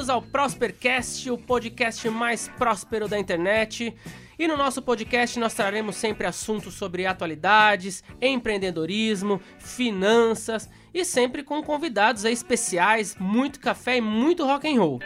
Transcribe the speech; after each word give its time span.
Bem-vindos 0.00 0.08
ao 0.08 0.22
Prospercast, 0.22 1.30
o 1.30 1.36
podcast 1.36 2.08
mais 2.08 2.48
próspero 2.48 3.06
da 3.06 3.18
internet. 3.18 3.94
E 4.38 4.48
no 4.48 4.56
nosso 4.56 4.80
podcast 4.80 5.38
nós 5.38 5.52
traremos 5.52 5.94
sempre 5.94 6.26
assuntos 6.26 6.72
sobre 6.72 7.04
atualidades, 7.04 8.02
empreendedorismo, 8.18 9.42
finanças 9.58 10.70
e 10.94 11.04
sempre 11.04 11.42
com 11.42 11.62
convidados 11.62 12.24
especiais, 12.24 13.14
muito 13.20 13.60
café 13.60 13.98
e 13.98 14.00
muito 14.00 14.42
rock 14.46 14.74
and 14.74 14.80
roll. 14.80 15.00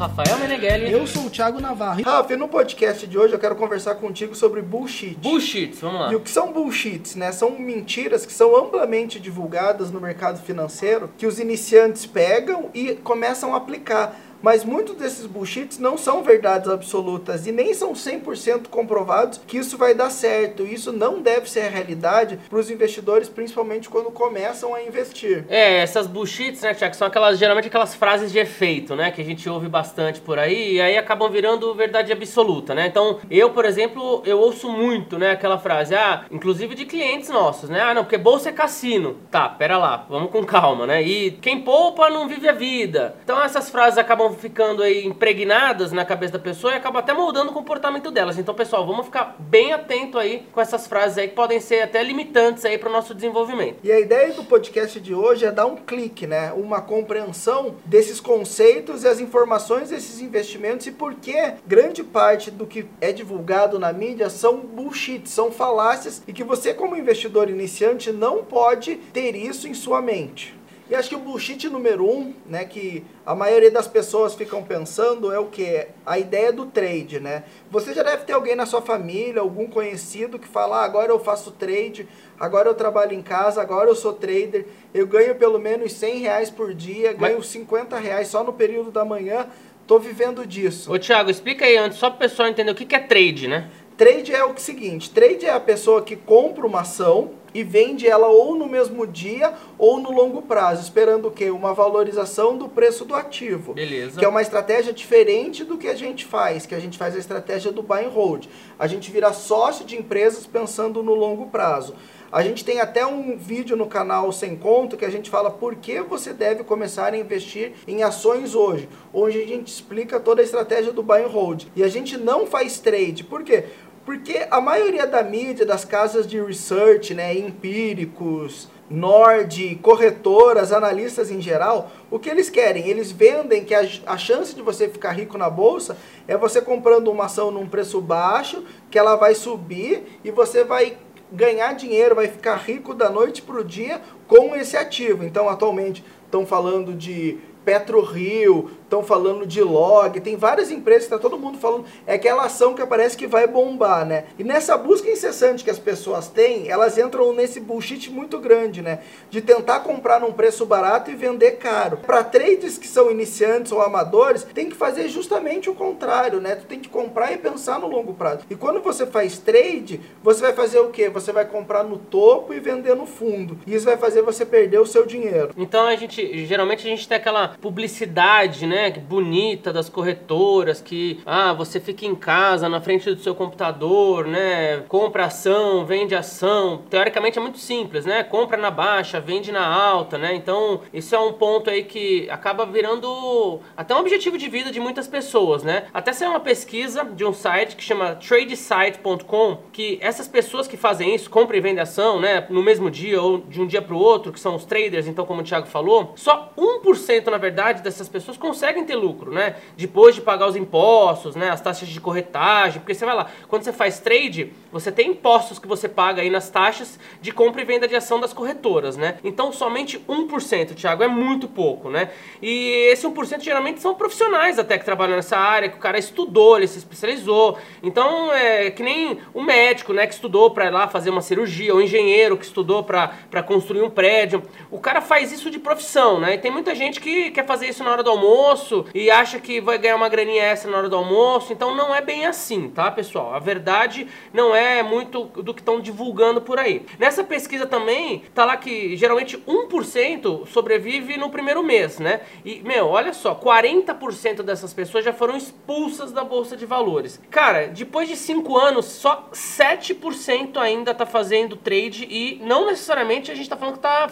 Rafael 0.00 0.38
Meneghelli. 0.38 0.90
Eu 0.90 1.06
sou 1.06 1.26
o 1.26 1.30
Thiago 1.30 1.60
Navarro. 1.60 2.02
Rafa, 2.02 2.32
e 2.32 2.36
no 2.36 2.48
podcast 2.48 3.06
de 3.06 3.18
hoje 3.18 3.34
eu 3.34 3.38
quero 3.38 3.54
conversar 3.54 3.96
contigo 3.96 4.34
sobre 4.34 4.62
bullshit. 4.62 5.14
Bullshits, 5.16 5.78
vamos 5.78 6.00
lá. 6.00 6.10
E 6.10 6.16
o 6.16 6.20
que 6.20 6.30
são 6.30 6.54
bullshits, 6.54 7.16
né? 7.16 7.30
São 7.32 7.50
mentiras 7.50 8.24
que 8.24 8.32
são 8.32 8.56
amplamente 8.56 9.20
divulgadas 9.20 9.90
no 9.90 10.00
mercado 10.00 10.40
financeiro, 10.40 11.10
que 11.18 11.26
os 11.26 11.38
iniciantes 11.38 12.06
pegam 12.06 12.70
e 12.72 12.94
começam 12.94 13.52
a 13.52 13.58
aplicar 13.58 14.18
mas 14.42 14.64
muitos 14.64 14.96
desses 14.96 15.26
bullshits 15.26 15.78
não 15.78 15.96
são 15.96 16.22
verdades 16.22 16.68
absolutas 16.68 17.46
e 17.46 17.52
nem 17.52 17.74
são 17.74 17.92
100% 17.92 18.68
comprovados 18.68 19.40
que 19.46 19.58
isso 19.58 19.76
vai 19.76 19.94
dar 19.94 20.10
certo. 20.10 20.64
Isso 20.64 20.92
não 20.92 21.20
deve 21.20 21.48
ser 21.48 21.60
a 21.60 21.68
realidade 21.68 22.38
para 22.48 22.58
os 22.58 22.70
investidores, 22.70 23.28
principalmente 23.28 23.88
quando 23.88 24.10
começam 24.10 24.74
a 24.74 24.82
investir. 24.82 25.44
É, 25.48 25.78
essas 25.78 26.06
bullshits, 26.06 26.62
né, 26.62 26.74
Tiago, 26.74 26.94
são 26.94 27.06
aquelas 27.06 27.38
geralmente 27.38 27.68
aquelas 27.68 27.94
frases 27.94 28.32
de 28.32 28.38
efeito, 28.38 28.94
né, 28.94 29.10
que 29.10 29.20
a 29.20 29.24
gente 29.24 29.48
ouve 29.48 29.68
bastante 29.68 30.20
por 30.20 30.38
aí 30.38 30.74
e 30.74 30.80
aí 30.80 30.96
acabam 30.96 31.30
virando 31.30 31.74
verdade 31.74 32.12
absoluta, 32.12 32.74
né? 32.74 32.86
Então, 32.86 33.18
eu, 33.30 33.50
por 33.50 33.64
exemplo, 33.64 34.22
eu 34.24 34.38
ouço 34.38 34.70
muito, 34.70 35.18
né, 35.18 35.32
aquela 35.32 35.58
frase, 35.58 35.94
ah, 35.94 36.24
inclusive 36.30 36.74
de 36.74 36.84
clientes 36.84 37.28
nossos, 37.28 37.68
né? 37.68 37.80
Ah, 37.80 37.94
não, 37.94 38.04
porque 38.04 38.18
bolsa 38.18 38.48
é 38.48 38.52
cassino. 38.52 39.16
Tá, 39.30 39.48
pera 39.48 39.76
lá, 39.78 40.06
vamos 40.08 40.30
com 40.30 40.44
calma, 40.44 40.86
né? 40.86 41.02
E 41.02 41.32
quem 41.32 41.60
poupa 41.60 42.10
não 42.10 42.28
vive 42.28 42.48
a 42.48 42.52
vida. 42.52 43.16
Então, 43.24 43.42
essas 43.42 43.70
frases 43.70 43.98
acabam 43.98 44.29
ficando 44.32 44.82
aí 44.82 45.06
impregnadas 45.06 45.92
na 45.92 46.04
cabeça 46.04 46.34
da 46.34 46.38
pessoa 46.38 46.72
e 46.72 46.76
acaba 46.76 47.00
até 47.00 47.12
moldando 47.12 47.50
o 47.50 47.54
comportamento 47.54 48.10
delas. 48.10 48.38
Então, 48.38 48.54
pessoal, 48.54 48.86
vamos 48.86 49.06
ficar 49.06 49.36
bem 49.38 49.72
atento 49.72 50.18
aí 50.18 50.46
com 50.52 50.60
essas 50.60 50.86
frases 50.86 51.18
aí 51.18 51.28
que 51.28 51.34
podem 51.34 51.60
ser 51.60 51.82
até 51.82 52.02
limitantes 52.02 52.64
aí 52.64 52.78
para 52.78 52.88
o 52.88 52.92
nosso 52.92 53.14
desenvolvimento. 53.14 53.78
E 53.82 53.90
a 53.90 53.98
ideia 53.98 54.32
do 54.32 54.44
podcast 54.44 55.00
de 55.00 55.14
hoje 55.14 55.44
é 55.44 55.50
dar 55.50 55.66
um 55.66 55.76
clique, 55.76 56.26
né? 56.26 56.52
Uma 56.52 56.80
compreensão 56.80 57.76
desses 57.84 58.20
conceitos 58.20 59.04
e 59.04 59.08
as 59.08 59.20
informações 59.20 59.90
desses 59.90 60.20
investimentos 60.20 60.86
e 60.86 60.92
por 60.92 61.14
que 61.14 61.54
grande 61.66 62.02
parte 62.02 62.50
do 62.50 62.66
que 62.66 62.86
é 63.00 63.12
divulgado 63.12 63.78
na 63.78 63.92
mídia 63.92 64.28
são 64.30 64.58
bullshit, 64.58 65.28
são 65.28 65.50
falácias 65.50 66.22
e 66.26 66.32
que 66.32 66.44
você 66.44 66.74
como 66.74 66.96
investidor 66.96 67.48
iniciante 67.48 68.12
não 68.12 68.44
pode 68.44 68.96
ter 69.12 69.34
isso 69.34 69.66
em 69.68 69.74
sua 69.74 70.00
mente. 70.00 70.59
E 70.90 70.94
acho 70.96 71.08
que 71.08 71.14
o 71.14 71.20
bullshit 71.20 71.68
número 71.68 72.04
um, 72.04 72.34
né, 72.44 72.64
que 72.64 73.04
a 73.24 73.32
maioria 73.32 73.70
das 73.70 73.86
pessoas 73.86 74.34
ficam 74.34 74.60
pensando 74.60 75.32
é 75.32 75.38
o 75.38 75.46
que? 75.46 75.86
A 76.04 76.18
ideia 76.18 76.52
do 76.52 76.66
trade, 76.66 77.20
né? 77.20 77.44
Você 77.70 77.94
já 77.94 78.02
deve 78.02 78.24
ter 78.24 78.32
alguém 78.32 78.56
na 78.56 78.66
sua 78.66 78.82
família, 78.82 79.40
algum 79.40 79.68
conhecido 79.68 80.36
que 80.36 80.48
fala, 80.48 80.78
ah, 80.78 80.84
agora 80.84 81.12
eu 81.12 81.20
faço 81.20 81.52
trade, 81.52 82.08
agora 82.40 82.68
eu 82.68 82.74
trabalho 82.74 83.12
em 83.12 83.22
casa, 83.22 83.62
agora 83.62 83.88
eu 83.88 83.94
sou 83.94 84.12
trader, 84.14 84.66
eu 84.92 85.06
ganho 85.06 85.36
pelo 85.36 85.60
menos 85.60 85.92
100 85.92 86.18
reais 86.18 86.50
por 86.50 86.74
dia, 86.74 87.12
ganho 87.12 87.38
Mas... 87.38 87.46
50 87.46 87.96
reais 87.96 88.26
só 88.26 88.42
no 88.42 88.52
período 88.52 88.90
da 88.90 89.04
manhã, 89.04 89.46
tô 89.86 89.96
vivendo 90.00 90.44
disso. 90.44 90.92
Ô 90.92 90.98
Thiago, 90.98 91.30
explica 91.30 91.66
aí 91.66 91.76
antes, 91.76 91.98
só 91.98 92.10
para 92.10 92.16
o 92.16 92.28
pessoal 92.28 92.48
entender 92.48 92.72
o 92.72 92.74
que 92.74 92.92
é 92.96 92.98
trade, 92.98 93.46
né? 93.46 93.70
Trade 94.00 94.34
é 94.34 94.42
o 94.42 94.56
seguinte, 94.56 95.10
trade 95.10 95.44
é 95.44 95.50
a 95.50 95.60
pessoa 95.60 96.00
que 96.00 96.16
compra 96.16 96.66
uma 96.66 96.80
ação 96.80 97.32
e 97.52 97.62
vende 97.62 98.08
ela 98.08 98.28
ou 98.28 98.56
no 98.56 98.66
mesmo 98.66 99.06
dia 99.06 99.52
ou 99.76 100.00
no 100.00 100.10
longo 100.10 100.40
prazo, 100.40 100.80
esperando 100.80 101.28
o 101.28 101.30
quê? 101.30 101.50
Uma 101.50 101.74
valorização 101.74 102.56
do 102.56 102.66
preço 102.66 103.04
do 103.04 103.14
ativo. 103.14 103.74
Beleza. 103.74 104.18
Que 104.18 104.24
é 104.24 104.28
uma 104.28 104.40
estratégia 104.40 104.90
diferente 104.90 105.64
do 105.64 105.76
que 105.76 105.86
a 105.86 105.94
gente 105.94 106.24
faz, 106.24 106.64
que 106.64 106.74
a 106.74 106.80
gente 106.80 106.96
faz 106.96 107.14
a 107.14 107.18
estratégia 107.18 107.70
do 107.70 107.82
buy 107.82 108.06
and 108.06 108.08
hold. 108.08 108.46
A 108.78 108.86
gente 108.86 109.10
vira 109.10 109.34
sócio 109.34 109.84
de 109.84 109.98
empresas 109.98 110.46
pensando 110.46 111.02
no 111.02 111.14
longo 111.14 111.48
prazo. 111.48 111.94
A 112.32 112.42
gente 112.44 112.64
tem 112.64 112.78
até 112.78 113.04
um 113.04 113.36
vídeo 113.36 113.76
no 113.76 113.86
canal 113.86 114.30
Sem 114.30 114.54
Conto 114.54 114.96
que 114.96 115.04
a 115.04 115.10
gente 115.10 115.28
fala 115.28 115.50
por 115.50 115.74
que 115.74 116.00
você 116.00 116.32
deve 116.32 116.62
começar 116.62 117.12
a 117.12 117.18
investir 117.18 117.72
em 117.88 118.04
ações 118.04 118.54
hoje. 118.54 118.88
Hoje 119.12 119.42
a 119.42 119.46
gente 119.46 119.66
explica 119.66 120.20
toda 120.20 120.40
a 120.40 120.44
estratégia 120.44 120.92
do 120.92 121.02
buy 121.02 121.24
and 121.24 121.26
hold. 121.26 121.64
E 121.74 121.82
a 121.82 121.88
gente 121.88 122.16
não 122.16 122.46
faz 122.46 122.78
trade. 122.78 123.24
Por 123.24 123.42
quê? 123.42 123.64
Porque 124.10 124.44
a 124.50 124.60
maioria 124.60 125.06
da 125.06 125.22
mídia, 125.22 125.64
das 125.64 125.84
casas 125.84 126.26
de 126.26 126.42
research, 126.42 127.14
né, 127.14 127.32
empíricos, 127.32 128.68
Nord, 128.90 129.78
corretoras, 129.80 130.72
analistas 130.72 131.30
em 131.30 131.40
geral, 131.40 131.92
o 132.10 132.18
que 132.18 132.28
eles 132.28 132.50
querem? 132.50 132.88
Eles 132.88 133.12
vendem 133.12 133.64
que 133.64 133.72
a, 133.72 133.88
a, 134.06 134.18
chance 134.18 134.52
de 134.52 134.62
você 134.62 134.88
ficar 134.88 135.12
rico 135.12 135.38
na 135.38 135.48
bolsa 135.48 135.96
é 136.26 136.36
você 136.36 136.60
comprando 136.60 137.06
uma 137.06 137.26
ação 137.26 137.52
num 137.52 137.68
preço 137.68 138.00
baixo, 138.00 138.64
que 138.90 138.98
ela 138.98 139.14
vai 139.14 139.32
subir 139.32 140.02
e 140.24 140.32
você 140.32 140.64
vai 140.64 140.98
ganhar 141.30 141.74
dinheiro, 141.74 142.16
vai 142.16 142.26
ficar 142.26 142.56
rico 142.56 142.92
da 142.92 143.08
noite 143.08 143.40
para 143.42 143.60
o 143.60 143.64
dia 143.64 144.00
com 144.26 144.56
esse 144.56 144.76
ativo. 144.76 145.22
Então, 145.22 145.48
atualmente, 145.48 146.04
estão 146.26 146.44
falando 146.44 146.94
de 146.94 147.38
PetroRio, 147.64 148.72
estão 148.90 149.04
falando 149.04 149.46
de 149.46 149.62
log, 149.62 150.20
tem 150.20 150.34
várias 150.36 150.72
empresas, 150.72 151.04
está 151.04 151.16
todo 151.16 151.38
mundo 151.38 151.58
falando, 151.58 151.84
é 152.04 152.14
aquela 152.14 152.44
ação 152.44 152.74
que 152.74 152.84
parece 152.84 153.16
que 153.16 153.26
vai 153.26 153.46
bombar, 153.46 154.04
né? 154.04 154.24
E 154.36 154.42
nessa 154.42 154.76
busca 154.76 155.08
incessante 155.08 155.62
que 155.62 155.70
as 155.70 155.78
pessoas 155.78 156.26
têm, 156.26 156.68
elas 156.68 156.98
entram 156.98 157.32
nesse 157.32 157.60
bullshit 157.60 158.10
muito 158.10 158.38
grande, 158.40 158.82
né? 158.82 158.98
De 159.30 159.40
tentar 159.40 159.80
comprar 159.80 160.18
num 160.20 160.32
preço 160.32 160.66
barato 160.66 161.08
e 161.10 161.14
vender 161.14 161.52
caro. 161.52 161.98
Para 161.98 162.24
trades 162.24 162.76
que 162.76 162.88
são 162.88 163.10
iniciantes 163.10 163.70
ou 163.70 163.80
amadores, 163.80 164.42
tem 164.42 164.68
que 164.68 164.74
fazer 164.74 165.08
justamente 165.08 165.70
o 165.70 165.74
contrário, 165.74 166.40
né? 166.40 166.56
Tu 166.56 166.64
tem 166.64 166.80
que 166.80 166.88
comprar 166.88 167.32
e 167.32 167.38
pensar 167.38 167.78
no 167.78 167.86
longo 167.86 168.14
prazo. 168.14 168.40
E 168.50 168.56
quando 168.56 168.80
você 168.80 169.06
faz 169.06 169.38
trade, 169.38 170.00
você 170.20 170.40
vai 170.40 170.52
fazer 170.52 170.80
o 170.80 170.90
quê? 170.90 171.08
Você 171.08 171.30
vai 171.30 171.44
comprar 171.44 171.84
no 171.84 171.96
topo 171.96 172.52
e 172.52 172.58
vender 172.58 172.96
no 172.96 173.06
fundo. 173.06 173.56
E 173.66 173.74
isso 173.74 173.84
vai 173.84 173.96
fazer 173.96 174.22
você 174.22 174.44
perder 174.44 174.80
o 174.80 174.86
seu 174.86 175.06
dinheiro. 175.06 175.50
Então 175.56 175.86
a 175.86 175.94
gente, 175.94 176.44
geralmente 176.44 176.84
a 176.84 176.90
gente 176.90 177.06
tem 177.06 177.16
aquela 177.16 177.56
publicidade, 177.60 178.66
né? 178.66 178.79
Né, 178.80 178.90
bonita 178.90 179.72
das 179.72 179.88
corretoras, 179.88 180.80
que 180.80 181.20
ah, 181.26 181.52
você 181.52 181.78
fica 181.78 182.06
em 182.06 182.14
casa 182.14 182.68
na 182.68 182.80
frente 182.80 183.12
do 183.12 183.20
seu 183.20 183.34
computador, 183.34 184.26
né, 184.26 184.82
compra 184.88 185.26
ação, 185.26 185.84
vende 185.84 186.14
ação. 186.14 186.82
Teoricamente 186.88 187.38
é 187.38 187.42
muito 187.42 187.58
simples, 187.58 188.06
né? 188.06 188.22
Compra 188.22 188.56
na 188.56 188.70
baixa, 188.70 189.20
vende 189.20 189.52
na 189.52 189.66
alta, 189.66 190.16
né? 190.16 190.34
Então, 190.34 190.80
isso 190.92 191.14
é 191.14 191.18
um 191.18 191.32
ponto 191.32 191.68
aí 191.68 191.84
que 191.84 192.28
acaba 192.30 192.64
virando 192.64 193.60
até 193.76 193.94
um 193.94 193.98
objetivo 193.98 194.38
de 194.38 194.48
vida 194.48 194.70
de 194.70 194.80
muitas 194.80 195.06
pessoas, 195.06 195.62
né? 195.62 195.84
Até 195.92 196.12
saiu 196.12 196.30
uma 196.30 196.40
pesquisa 196.40 197.04
de 197.04 197.24
um 197.24 197.32
site 197.32 197.76
que 197.76 197.82
chama 197.82 198.14
tradesite.com, 198.16 199.58
que 199.72 199.98
essas 200.00 200.26
pessoas 200.26 200.66
que 200.66 200.76
fazem 200.76 201.14
isso, 201.14 201.28
compra 201.28 201.56
e 201.56 201.60
vende 201.60 201.80
ação, 201.80 202.20
né, 202.20 202.46
no 202.48 202.62
mesmo 202.62 202.90
dia 202.90 203.20
ou 203.20 203.38
de 203.38 203.60
um 203.60 203.66
dia 203.66 203.82
para 203.82 203.94
o 203.94 203.98
outro, 203.98 204.32
que 204.32 204.40
são 204.40 204.54
os 204.54 204.64
traders, 204.64 205.06
então 205.06 205.26
como 205.26 205.40
o 205.40 205.44
Thiago 205.44 205.66
falou, 205.66 206.12
só 206.16 206.52
1% 206.56 207.26
na 207.26 207.38
verdade 207.38 207.82
dessas 207.82 208.08
pessoas 208.08 208.36
conseguem 208.36 208.69
conseguem 208.70 208.84
ter 208.84 208.96
lucro, 208.96 209.32
né? 209.32 209.56
Depois 209.76 210.14
de 210.14 210.20
pagar 210.20 210.46
os 210.46 210.56
impostos, 210.56 211.34
né? 211.36 211.50
As 211.50 211.60
taxas 211.60 211.88
de 211.88 212.00
corretagem, 212.00 212.80
porque 212.80 212.94
você 212.94 213.04
vai 213.04 213.14
lá, 213.14 213.26
quando 213.48 213.62
você 213.62 213.72
faz 213.72 213.98
trade, 213.98 214.52
você 214.72 214.90
tem 214.90 215.10
impostos 215.10 215.58
que 215.58 215.66
você 215.66 215.88
paga 215.88 216.22
aí 216.22 216.30
nas 216.30 216.48
taxas 216.48 216.98
de 217.20 217.32
compra 217.32 217.62
e 217.62 217.64
venda 217.64 217.86
de 217.86 217.96
ação 217.96 218.20
das 218.20 218.32
corretoras, 218.32 218.96
né? 218.96 219.18
Então 219.24 219.52
somente 219.52 219.98
1%, 220.08 220.74
Thiago, 220.74 221.02
é 221.02 221.08
muito 221.08 221.48
pouco, 221.48 221.90
né? 221.90 222.10
E 222.40 222.88
esse 222.92 223.06
1% 223.06 223.40
geralmente 223.40 223.80
são 223.80 223.94
profissionais 223.94 224.58
até 224.58 224.78
que 224.78 224.84
trabalham 224.84 225.16
nessa 225.16 225.36
área, 225.36 225.68
que 225.68 225.76
o 225.76 225.80
cara 225.80 225.98
estudou, 225.98 226.56
ele 226.56 226.66
se 226.66 226.78
especializou. 226.78 227.58
Então 227.82 228.32
é 228.32 228.70
que 228.70 228.82
nem 228.82 229.18
o 229.34 229.42
médico, 229.42 229.92
né, 229.92 230.06
que 230.06 230.14
estudou 230.14 230.50
para 230.50 230.66
ir 230.66 230.70
lá 230.70 230.88
fazer 230.88 231.10
uma 231.10 231.20
cirurgia, 231.20 231.74
o 231.74 231.80
engenheiro 231.80 232.36
que 232.36 232.44
estudou 232.44 232.82
para 232.82 233.42
construir 233.42 233.82
um 233.82 233.90
prédio. 233.90 234.42
O 234.70 234.78
cara 234.78 235.00
faz 235.00 235.32
isso 235.32 235.50
de 235.50 235.58
profissão, 235.58 236.20
né? 236.20 236.34
E 236.34 236.38
tem 236.38 236.50
muita 236.50 236.74
gente 236.74 237.00
que 237.00 237.30
quer 237.30 237.44
fazer 237.46 237.68
isso 237.68 237.82
na 237.82 237.90
hora 237.90 238.02
do 238.02 238.10
almoço, 238.10 238.59
almoço 238.60 238.84
e 238.94 239.10
acha 239.10 239.40
que 239.40 239.60
vai 239.60 239.78
ganhar 239.78 239.96
uma 239.96 240.08
graninha 240.08 240.42
extra 240.42 240.70
na 240.70 240.78
hora 240.78 240.88
do 240.88 240.96
almoço. 240.96 241.52
Então 241.52 241.74
não 241.74 241.94
é 241.94 242.00
bem 242.00 242.26
assim, 242.26 242.68
tá, 242.68 242.90
pessoal? 242.90 243.34
A 243.34 243.38
verdade 243.38 244.06
não 244.32 244.54
é 244.54 244.82
muito 244.82 245.24
do 245.24 245.54
que 245.54 245.60
estão 245.60 245.80
divulgando 245.80 246.40
por 246.40 246.58
aí. 246.58 246.84
Nessa 246.98 247.24
pesquisa 247.24 247.66
também 247.66 248.22
tá 248.34 248.44
lá 248.44 248.56
que 248.56 248.96
geralmente 248.96 249.38
1% 249.38 250.46
sobrevive 250.46 251.16
no 251.16 251.30
primeiro 251.30 251.62
mês, 251.62 251.98
né? 251.98 252.20
E, 252.44 252.60
meu, 252.62 252.88
olha 252.88 253.12
só, 253.12 253.34
40% 253.34 254.42
dessas 254.42 254.72
pessoas 254.72 255.04
já 255.04 255.12
foram 255.12 255.36
expulsas 255.36 256.12
da 256.12 256.22
bolsa 256.22 256.56
de 256.56 256.66
valores. 256.66 257.20
Cara, 257.30 257.68
depois 257.68 258.08
de 258.08 258.16
5 258.16 258.56
anos, 258.58 258.84
só 258.86 259.28
7% 259.32 260.56
ainda 260.58 260.94
tá 260.94 261.06
fazendo 261.06 261.56
trade 261.56 262.06
e 262.10 262.40
não 262.44 262.66
necessariamente 262.66 263.30
a 263.30 263.34
gente 263.34 263.48
tá 263.48 263.56
falando 263.56 263.76
que 263.76 263.80
tá 263.80 264.08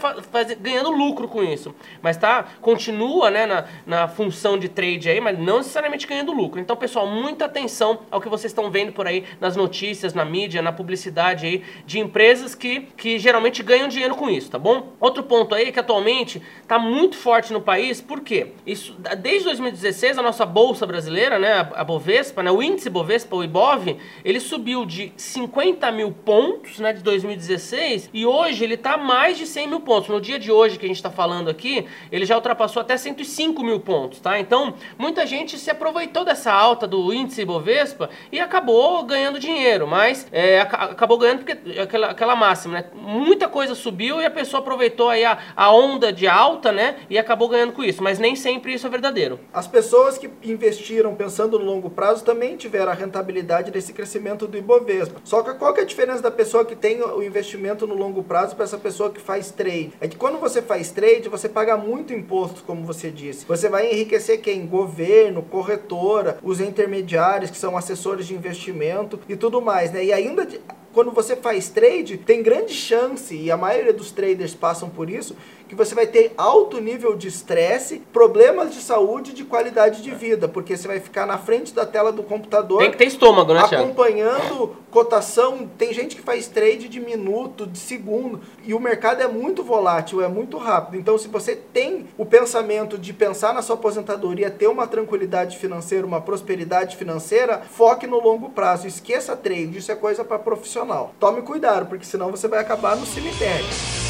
ganhando 0.60 0.90
lucro 0.90 1.28
com 1.28 1.42
isso, 1.42 1.74
mas 2.00 2.16
tá 2.16 2.44
continua, 2.60 3.30
né, 3.30 3.46
na, 3.46 3.64
na 3.86 4.08
função 4.08 4.37
de 4.58 4.68
trade 4.68 5.08
aí, 5.08 5.20
mas 5.20 5.38
não 5.38 5.58
necessariamente 5.58 6.06
ganhando 6.06 6.32
lucro. 6.32 6.60
Então, 6.60 6.76
pessoal, 6.76 7.06
muita 7.06 7.46
atenção 7.46 8.00
ao 8.10 8.20
que 8.20 8.28
vocês 8.28 8.50
estão 8.50 8.70
vendo 8.70 8.92
por 8.92 9.06
aí 9.06 9.24
nas 9.40 9.56
notícias, 9.56 10.14
na 10.14 10.24
mídia, 10.24 10.62
na 10.62 10.72
publicidade 10.72 11.46
aí 11.46 11.62
de 11.84 11.98
empresas 11.98 12.54
que, 12.54 12.80
que 12.96 13.18
geralmente 13.18 13.62
ganham 13.62 13.88
dinheiro 13.88 14.14
com 14.14 14.30
isso, 14.30 14.50
tá 14.50 14.58
bom? 14.58 14.92
Outro 15.00 15.22
ponto 15.22 15.54
aí 15.54 15.72
que 15.72 15.80
atualmente 15.80 16.40
está 16.62 16.78
muito 16.78 17.16
forte 17.16 17.52
no 17.52 17.60
país, 17.60 18.00
por 18.00 18.20
quê? 18.20 18.52
Isso, 18.66 18.96
desde 19.18 19.44
2016, 19.44 20.18
a 20.18 20.22
nossa 20.22 20.46
bolsa 20.46 20.86
brasileira, 20.86 21.38
né, 21.38 21.68
a 21.74 21.84
Bovespa, 21.84 22.42
né, 22.42 22.50
o 22.50 22.62
índice 22.62 22.88
Bovespa, 22.88 23.36
o 23.36 23.44
Ibov, 23.44 23.96
ele 24.24 24.40
subiu 24.40 24.84
de 24.84 25.12
50 25.16 25.90
mil 25.92 26.12
pontos, 26.12 26.78
né, 26.78 26.92
de 26.92 27.02
2016, 27.02 28.10
e 28.12 28.24
hoje 28.24 28.64
ele 28.64 28.74
está 28.74 28.96
mais 28.96 29.36
de 29.36 29.46
100 29.46 29.66
mil 29.66 29.80
pontos. 29.80 30.08
No 30.08 30.20
dia 30.20 30.38
de 30.38 30.50
hoje 30.50 30.78
que 30.78 30.84
a 30.84 30.88
gente 30.88 30.96
está 30.96 31.10
falando 31.10 31.48
aqui, 31.48 31.86
ele 32.12 32.24
já 32.24 32.36
ultrapassou 32.36 32.80
até 32.80 32.96
105 32.96 33.62
mil 33.62 33.80
pontos, 33.80 34.17
tá? 34.20 34.38
Então, 34.38 34.74
muita 34.96 35.26
gente 35.26 35.58
se 35.58 35.70
aproveitou 35.70 36.24
dessa 36.24 36.52
alta 36.52 36.86
do 36.86 37.12
índice 37.12 37.44
Bovespa 37.44 38.10
e 38.30 38.40
acabou 38.40 39.02
ganhando 39.04 39.38
dinheiro, 39.38 39.86
mas 39.86 40.26
é, 40.32 40.60
acabou 40.60 41.18
ganhando 41.18 41.44
porque 41.44 41.78
aquela, 41.80 42.10
aquela 42.10 42.36
máxima, 42.36 42.74
né? 42.74 42.84
Muita 42.94 43.48
coisa 43.48 43.74
subiu 43.74 44.20
e 44.20 44.26
a 44.26 44.30
pessoa 44.30 44.60
aproveitou 44.60 45.08
aí 45.08 45.24
a, 45.24 45.38
a 45.56 45.72
onda 45.72 46.12
de 46.12 46.26
alta, 46.26 46.72
né? 46.72 46.96
E 47.08 47.18
acabou 47.18 47.48
ganhando 47.48 47.72
com 47.72 47.82
isso, 47.82 48.02
mas 48.02 48.18
nem 48.18 48.36
sempre 48.36 48.74
isso 48.74 48.86
é 48.86 48.90
verdadeiro. 48.90 49.40
As 49.52 49.66
pessoas 49.66 50.18
que 50.18 50.30
investiram 50.42 51.14
pensando 51.14 51.58
no 51.58 51.64
longo 51.64 51.90
prazo 51.90 52.24
também 52.24 52.56
tiveram 52.56 52.92
a 52.92 52.94
rentabilidade 52.94 53.70
desse 53.70 53.92
crescimento 53.92 54.46
do 54.46 54.56
Ibovespa. 54.56 55.20
Só 55.24 55.42
que 55.42 55.54
qual 55.54 55.72
que 55.72 55.80
é 55.80 55.82
a 55.82 55.86
diferença 55.86 56.22
da 56.22 56.30
pessoa 56.30 56.64
que 56.64 56.76
tem 56.76 57.02
o 57.02 57.22
investimento 57.22 57.86
no 57.86 57.94
longo 57.94 58.22
prazo 58.22 58.54
para 58.54 58.64
essa 58.64 58.78
pessoa 58.78 59.10
que 59.10 59.20
faz 59.20 59.50
trade? 59.50 59.92
É 60.00 60.08
que 60.08 60.16
quando 60.16 60.38
você 60.38 60.60
faz 60.60 60.90
trade, 60.90 61.28
você 61.28 61.48
paga 61.48 61.76
muito 61.76 62.12
imposto, 62.12 62.62
como 62.64 62.84
você 62.84 63.10
disse. 63.10 63.46
Você 63.46 63.68
vai 63.68 63.90
enriquecer 63.90 64.07
quem? 64.38 64.66
Governo, 64.66 65.42
corretora, 65.42 66.38
os 66.42 66.60
intermediários, 66.60 67.50
que 67.50 67.58
são 67.58 67.76
assessores 67.76 68.26
de 68.26 68.34
investimento 68.34 69.20
e 69.28 69.36
tudo 69.36 69.60
mais, 69.60 69.92
né? 69.92 70.04
E 70.04 70.12
ainda 70.12 70.46
quando 70.92 71.12
você 71.12 71.36
faz 71.36 71.68
trade, 71.68 72.16
tem 72.16 72.42
grande 72.42 72.72
chance, 72.72 73.34
e 73.34 73.50
a 73.50 73.56
maioria 73.56 73.92
dos 73.92 74.10
traders 74.10 74.54
passam 74.54 74.88
por 74.88 75.08
isso, 75.08 75.36
que 75.68 75.74
você 75.74 75.94
vai 75.94 76.06
ter 76.06 76.32
alto 76.36 76.80
nível 76.80 77.14
de 77.14 77.28
estresse, 77.28 78.02
problemas 78.12 78.74
de 78.74 78.80
saúde 78.80 79.32
e 79.32 79.34
de 79.34 79.44
qualidade 79.44 80.02
de 80.02 80.10
vida, 80.10 80.48
porque 80.48 80.76
você 80.76 80.88
vai 80.88 80.98
ficar 80.98 81.26
na 81.26 81.36
frente 81.36 81.74
da 81.74 81.84
tela 81.84 82.10
do 82.10 82.22
computador. 82.22 82.78
Tem 82.78 82.90
que 82.90 82.96
ter 82.96 83.06
estômago, 83.06 83.52
né, 83.52 83.60
Acompanhando 83.60 84.76
cotação. 84.90 85.68
Tem 85.76 85.92
gente 85.92 86.16
que 86.16 86.22
faz 86.22 86.46
trade 86.48 86.88
de 86.88 87.00
minuto, 87.00 87.66
de 87.66 87.78
segundo, 87.78 88.40
e 88.64 88.72
o 88.72 88.80
mercado 88.80 89.22
é 89.22 89.28
muito 89.28 89.62
volátil, 89.62 90.22
é 90.22 90.28
muito 90.28 90.56
rápido. 90.56 90.98
Então, 90.98 91.18
se 91.18 91.28
você 91.28 91.54
tem 91.54 92.06
o 92.16 92.24
pensamento 92.24 92.96
de 92.96 93.12
pensar 93.12 93.52
na 93.52 93.62
sua 93.62 93.76
aposentadoria, 93.76 94.50
ter 94.50 94.66
uma 94.66 94.86
tranquilidade 94.86 95.58
financeira, 95.58 96.06
uma 96.06 96.20
prosperidade 96.20 96.96
financeira, 96.96 97.62
foque 97.70 98.06
no 98.06 98.20
longo 98.20 98.50
prazo. 98.50 98.86
Esqueça 98.86 99.36
trade, 99.36 99.78
isso 99.78 99.92
é 99.92 99.94
coisa 99.94 100.24
para 100.24 100.38
profissional. 100.38 101.12
Tome 101.20 101.42
cuidado, 101.42 101.86
porque 101.86 102.04
senão 102.04 102.30
você 102.30 102.48
vai 102.48 102.60
acabar 102.60 102.96
no 102.96 103.06
cemitério. 103.06 104.07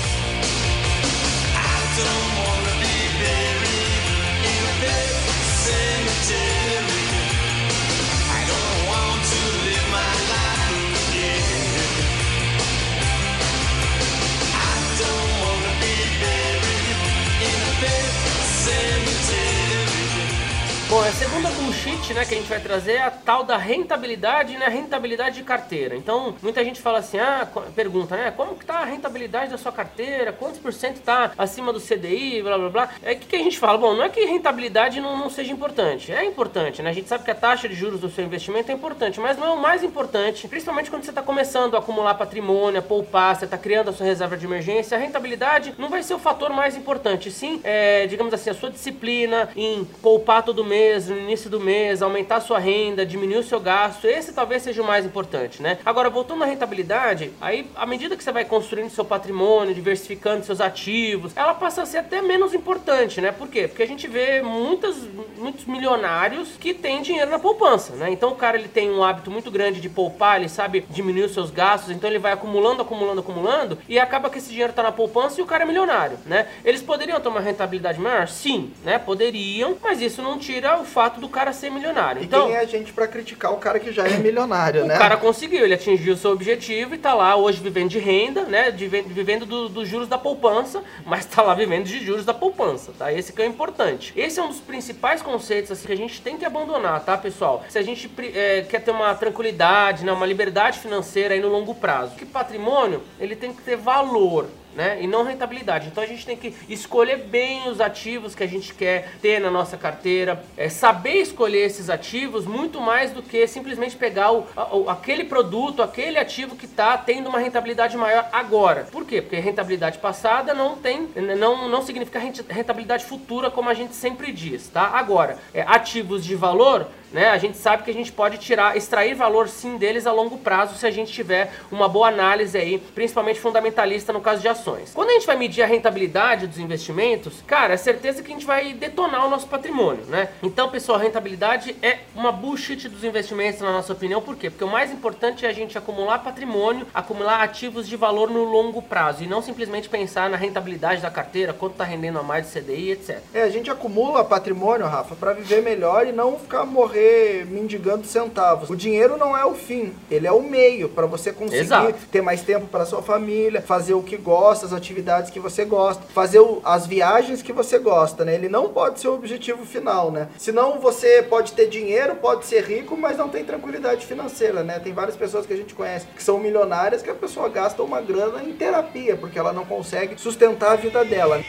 Bom, 20.89 21.03
a 21.03 21.13
segunda 21.13 21.51
bullshit, 21.51 22.15
né, 22.15 22.25
que 22.25 22.35
a 22.35 22.39
gente 22.39 22.49
vai 22.49 22.61
trazer 22.61 22.93
é 22.93 23.03
a 23.03 23.11
tal 23.29 23.45
da 23.45 23.59
rentabilidade, 23.59 24.57
né, 24.57 24.69
rentabilidade 24.69 25.37
de 25.37 25.43
carteira. 25.43 25.95
Então, 25.95 26.35
muita 26.43 26.65
gente 26.65 26.81
fala 26.81 27.01
assim, 27.01 27.19
ah, 27.19 27.47
pergunta, 27.77 28.17
né, 28.17 28.33
como 28.35 28.55
que 28.55 28.65
tá 28.65 28.79
a 28.79 28.85
rentabilidade 28.87 29.51
da 29.51 29.59
sua 29.59 29.71
carteira, 29.71 30.33
quantos 30.33 30.59
por 30.59 30.73
cento 30.73 31.03
tá 31.03 31.33
acima 31.37 31.71
do 31.71 31.79
CDI, 31.79 32.41
blá 32.41 32.57
blá 32.57 32.71
blá. 32.71 32.89
É 33.03 33.15
que, 33.15 33.27
que 33.27 33.37
a 33.37 33.39
gente 33.39 33.59
fala? 33.59 33.77
Bom, 33.77 33.93
não 33.93 34.05
é 34.05 34.09
que 34.09 34.25
rentabilidade 34.25 34.99
não, 34.99 35.15
não 35.15 35.29
seja 35.29 35.53
importante, 35.53 36.11
é 36.11 36.25
importante, 36.25 36.81
né, 36.81 36.89
a 36.89 36.93
gente 36.95 37.07
sabe 37.07 37.23
que 37.23 37.31
a 37.31 37.35
taxa 37.35 37.69
de 37.69 37.75
juros 37.75 38.01
do 38.01 38.09
seu 38.09 38.25
investimento 38.25 38.73
é 38.73 38.75
importante, 38.75 39.21
mas 39.21 39.37
não 39.37 39.49
é 39.49 39.51
o 39.51 39.61
mais 39.61 39.85
importante, 39.85 40.49
principalmente 40.49 40.89
quando 40.89 41.05
você 41.05 41.11
está 41.11 41.21
começando 41.21 41.75
a 41.75 41.81
acumular 41.81 42.15
patrimônio, 42.15 42.79
a 42.79 42.83
poupar, 42.83 43.37
você 43.37 43.45
está 43.45 43.59
criando 43.59 43.91
a 43.91 43.93
sua 43.93 44.07
reserva 44.07 44.39
de 44.39 44.47
emergência, 44.47 44.97
a 44.97 45.01
rentabilidade 45.01 45.75
não 45.77 45.91
vai 45.91 46.03
ser 46.03 46.15
o 46.15 46.19
fator 46.19 46.49
mais 46.49 46.75
importante, 46.75 47.31
sim, 47.31 47.61
é, 47.63 48.07
digamos 48.07 48.33
assim, 48.33 48.49
a 48.49 48.55
sua 48.55 48.71
disciplina 48.71 49.51
em 49.55 49.85
poupar 50.01 50.43
todo 50.43 50.65
mês, 50.65 51.09
no 51.11 51.19
início 51.19 51.51
do 51.51 51.61
mês, 51.61 52.01
aumentar 52.01 52.41
sua 52.41 52.59
renda, 52.59 53.05
o 53.39 53.43
seu 53.43 53.61
gasto, 53.61 54.07
esse 54.07 54.33
talvez 54.33 54.63
seja 54.63 54.83
o 54.83 54.87
mais 54.87 55.05
importante, 55.05 55.63
né? 55.63 55.79
Agora, 55.85 56.09
voltando 56.09 56.43
à 56.45 56.47
rentabilidade, 56.47 57.33
aí 57.41 57.67
à 57.75 57.85
medida 57.85 58.17
que 58.17 58.23
você 58.23 58.33
vai 58.33 58.45
construindo 58.45 58.91
seu 58.91 59.05
patrimônio, 59.05 59.75
diversificando 59.75 60.45
seus 60.45 60.61
ativos, 60.61 61.33
ela 61.37 61.55
passa 61.55 61.83
a 61.83 61.87
ser 61.87 61.99
até 61.99 62.23
menos 62.23 62.55
importante, 62.55 63.21
né? 63.21 63.33
Por 63.33 63.49
quê? 63.49 63.67
Porque 63.69 63.83
a 63.83 63.87
gente 63.87 64.07
vê 64.07 64.41
muitas, 64.43 64.97
muitos 65.37 65.65
milionários 65.65 66.51
que 66.59 66.73
têm 66.73 67.03
dinheiro 67.03 67.31
na 67.31 67.39
poupança, 67.39 67.95
né? 67.97 68.11
Então 68.11 68.31
o 68.31 68.37
cara 68.37 68.57
ele 68.57 68.69
tem 68.69 68.91
um 68.91 69.03
hábito 69.03 69.31
muito 69.31 69.51
grande 69.51 69.81
de 69.81 69.89
poupar, 69.89 70.37
ele 70.37 70.49
sabe 70.49 70.85
diminuir 70.89 71.25
os 71.25 71.35
seus 71.35 71.51
gastos, 71.51 71.91
então 71.91 72.09
ele 72.09 72.19
vai 72.19 72.33
acumulando, 72.33 72.83
acumulando, 72.83 73.21
acumulando 73.21 73.79
e 73.89 73.99
acaba 73.99 74.31
que 74.31 74.39
esse 74.39 74.51
dinheiro 74.51 74.71
está 74.71 74.83
na 74.83 74.93
poupança 74.93 75.41
e 75.41 75.43
o 75.43 75.47
cara 75.47 75.65
é 75.65 75.67
milionário, 75.67 76.19
né? 76.25 76.47
Eles 76.65 76.83
poderiam 76.83 77.21
ter 77.21 77.29
uma 77.29 77.41
rentabilidade 77.41 78.01
maior? 78.01 78.29
Sim, 78.29 78.73
né? 78.85 78.99
Poderiam, 78.99 79.77
mas 79.83 80.01
isso 80.01 80.23
não 80.23 80.39
tira 80.39 80.79
o 80.81 80.85
fato 80.85 81.21
do 81.21 81.29
cara 81.29 81.53
ser 81.53 81.71
milionário. 81.71 82.23
E 82.23 82.25
então, 82.25 82.47
quem 82.47 82.55
é 82.55 82.61
a 82.61 82.65
gente 82.65 82.93
para 82.93 83.08
criticar 83.09 83.53
o 83.53 83.57
cara 83.57 83.79
que 83.81 83.93
já 83.93 84.07
é 84.07 84.17
milionário, 84.19 84.85
o 84.85 84.87
né? 84.87 84.97
O 84.97 84.99
cara 84.99 85.17
conseguiu, 85.17 85.65
ele 85.65 85.75
atingiu 85.75 86.15
o 86.15 86.17
seu 86.17 86.31
objetivo 86.31 86.95
e 86.95 86.99
tá 86.99 87.15
lá 87.15 87.35
hoje 87.37 87.61
vivendo 87.61 87.89
de 87.89 87.99
renda, 87.99 88.43
né? 88.45 88.71
Vivendo 88.71 89.47
dos 89.47 89.71
do 89.71 89.85
juros 89.85 90.09
da 90.09 90.19
poupança, 90.19 90.83
mas 91.05 91.25
tá 91.27 91.43
lá 91.43 91.55
vivendo 91.55 91.85
de 91.85 92.05
juros 92.05 92.25
da 92.25 92.35
poupança, 92.35 92.93
tá? 92.99 93.13
Esse 93.13 93.33
que 93.33 93.43
é 93.43 93.47
importante. 93.47 94.13
Esse 94.17 94.39
é 94.39 94.43
um 94.43 94.49
dos 94.49 94.61
principais 94.61 95.23
conceitos 95.23 95.71
assim, 95.71 95.87
que 95.87 95.93
a 95.93 95.97
gente 95.97 96.21
tem 96.21 96.37
que 96.37 96.45
abandonar, 96.45 97.05
tá, 97.05 97.17
pessoal? 97.17 97.65
Se 97.69 97.79
a 97.79 97.83
gente 97.83 98.11
é, 98.35 98.63
quer 98.69 98.81
ter 98.81 98.91
uma 98.91 99.15
tranquilidade, 99.15 100.05
né, 100.05 100.13
uma 100.13 100.27
liberdade 100.27 100.79
financeira 100.79 101.35
aí 101.35 101.41
no 101.41 101.49
longo 101.49 101.75
prazo, 101.75 102.15
que 102.17 102.27
patrimônio, 102.27 103.03
ele 103.19 103.35
tem 103.35 103.53
que 103.53 103.63
ter 103.63 103.77
valor 103.77 104.47
né? 104.79 104.97
E 105.03 105.09
não 105.09 105.25
rentabilidade. 105.25 105.89
Então 105.89 106.05
a 106.05 106.07
gente 106.07 106.25
tem 106.25 106.37
que 106.37 106.55
escolher 106.69 107.17
bem 107.17 107.69
os 107.69 107.81
ativos 107.81 108.33
que 108.33 108.45
a 108.45 108.47
gente 108.47 108.73
quer 108.73 109.11
ter 109.21 109.41
na 109.41 109.51
nossa 109.51 109.77
carteira, 109.77 110.41
é, 110.57 110.69
saber 110.69 111.15
escolher 111.15 111.67
esses 111.67 111.91
ativos 111.91 112.47
muito 112.47 112.81
mais 112.81 113.11
do 113.11 113.21
que 113.21 113.45
simplesmente 113.49 113.97
pegar 113.97 114.31
o, 114.31 114.89
aquele 114.89 115.25
produto, 115.25 115.83
aquele 115.83 116.17
ativo 116.17 116.55
que 116.55 116.67
está 116.67 116.97
tendo 116.97 117.29
uma 117.29 117.41
rentabilidade 117.41 117.97
maior 117.97 118.29
agora. 118.33 118.87
Por 118.93 119.05
quê? 119.05 119.21
Porque 119.21 119.35
rentabilidade 119.41 119.99
passada 119.99 120.55
não 120.55 120.77
tem, 120.77 121.09
não, 121.37 121.69
não 121.69 121.83
significa 121.83 122.21
rentabilidade 122.49 123.05
futura 123.05 123.51
como 123.51 123.69
a 123.69 123.75
gente 123.75 123.97
sempre 123.97 124.31
diz, 124.31 124.69
tá? 124.69 124.83
Agora, 124.95 125.39
é, 125.53 125.63
ativos 125.63 126.25
de 126.25 126.37
valor 126.37 126.87
né? 127.13 127.31
A 127.31 127.39
gente 127.39 127.57
sabe 127.57 127.83
que 127.83 127.91
a 127.91 127.95
gente 127.95 128.13
pode 128.13 128.39
tirar, 128.39 128.77
extrair 128.77 129.15
valor 129.15 129.49
sim 129.49 129.77
deles 129.77 130.07
a 130.07 130.13
longo 130.13 130.39
prazo 130.39 130.77
se 130.77 130.87
a 130.87 130.91
gente 130.91 131.13
tiver 131.13 131.53
uma 131.71 131.89
boa 131.89 132.09
análise 132.09 132.57
aí, 132.57 132.79
principalmente 132.95 133.41
fundamentalista 133.41 134.13
no 134.13 134.21
caso 134.21 134.43
de 134.43 134.49
ações. 134.49 134.93
Quando 134.95 135.11
a 135.11 135.13
gente 135.13 135.27
vai 135.27 135.37
medir 135.37 135.63
a 135.63 135.67
rentabilidade 135.67 136.47
dos 136.47 136.59
investimentos, 136.59 137.43
cara, 137.47 137.75
é 137.75 137.77
certeza 137.77 138.23
que 138.23 138.31
a 138.31 138.35
gente 138.35 138.47
vai 138.47 138.73
detonar 138.73 139.27
o 139.27 139.31
nosso 139.31 139.47
patrimônio, 139.47 140.05
né? 140.07 140.29
Então, 140.43 140.69
pessoal, 140.69 140.99
a 140.99 141.03
rentabilidade 141.03 141.77
é 141.83 142.01
uma 142.15 142.33
bullshit 142.33 142.89
dos 142.89 143.05
investimentos 143.05 143.61
na 143.61 143.73
nossa 143.73 143.93
opinião, 143.93 144.21
por 144.21 144.37
quê? 144.37 144.51
Porque 144.51 144.65
o 144.65 144.69
mais 144.69 144.91
importante 144.91 145.47
é 145.47 145.49
a 145.49 145.53
gente 145.53 145.77
acumular 145.77 146.19
patrimônio, 146.19 146.87
acumular 146.95 147.43
ativos 147.43 147.89
de 147.89 147.97
valor 147.97 148.31
no 148.31 148.45
longo 148.45 148.83
prazo 148.83 149.25
e 149.25 149.27
não 149.27 149.43
simplesmente 149.43 149.89
pensar 149.89 150.29
na 150.29 150.37
rentabilidade 150.37 151.01
da 151.01 151.11
carteira, 151.11 151.53
quanto 151.53 151.73
está 151.73 151.85
rendendo 151.85 152.19
a 152.19 152.23
mais 152.23 152.47
do 152.47 152.53
CDI, 152.53 152.93
etc. 152.93 153.21
É, 153.33 153.43
a 153.43 153.51
gente 153.51 153.71
acumula 153.71 154.25
patrimônio, 154.25 154.87
Rafa, 154.87 155.15
para 155.15 155.33
viver 155.33 155.63
melhor 155.63 156.07
e 156.07 156.13
não 156.13 156.39
ficar 156.39 156.65
morrendo 156.65 156.98
morrer 156.99 157.47
mendigando 157.49 158.07
centavos. 158.07 158.69
O 158.69 158.77
dinheiro 158.77 159.17
não 159.17 159.37
é 159.37 159.45
o 159.45 159.55
fim, 159.55 159.95
ele 160.11 160.27
é 160.27 160.33
o 160.33 160.43
meio 160.43 160.89
para 160.89 161.07
você 161.07 161.33
conseguir 161.33 161.61
Exato. 161.61 161.95
ter 162.11 162.21
mais 162.21 162.43
tempo 162.43 162.67
para 162.67 162.85
sua 162.85 163.03
família, 163.03 163.63
fazer 163.63 163.95
o 163.95 164.03
que 164.03 164.17
gosta, 164.17 164.67
as 164.67 164.73
atividades 164.73 165.31
que 165.31 165.39
você 165.39 165.65
gosta, 165.65 166.03
fazer 166.13 166.41
o, 166.41 166.61
as 166.65 166.87
viagens 166.87 167.41
que 167.41 167.53
você 167.53 167.79
gosta, 167.79 168.25
né? 168.25 168.35
Ele 168.35 168.49
não 168.49 168.69
pode 168.69 169.01
ser 169.01 169.09
o 169.09 169.15
objetivo 169.15 169.65
final, 169.65 170.11
né? 170.11 170.29
Senão 170.37 170.81
você 170.81 171.23
pode 171.23 171.53
ter 171.53 171.69
dinheiro, 171.69 172.17
pode 172.17 172.47
ser 172.47 172.65
rico, 172.65 172.97
mas 172.97 173.17
não 173.17 173.29
tem 173.29 173.45
tranquilidade 173.45 174.05
financeira, 174.05 174.63
né? 174.63 174.79
Tem 174.79 174.93
várias 174.93 175.17
pessoas 175.17 175.47
que 175.47 175.53
a 175.53 175.57
gente 175.57 175.75
conhece 175.75 176.07
que 176.15 176.23
são 176.23 176.39
milionárias 176.39 177.03
que 177.03 177.11
a 177.11 177.15
pessoa 177.15 177.49
gasta 177.49 177.83
uma 177.83 178.01
grana 178.01 178.43
em 178.43 178.53
terapia 178.53 179.17
porque 179.17 179.39
ela 179.39 179.53
não 179.53 179.65
consegue 179.65 180.21
sustentar 180.21 180.73
a 180.73 180.77
vida 180.77 181.05
dela. 181.05 181.41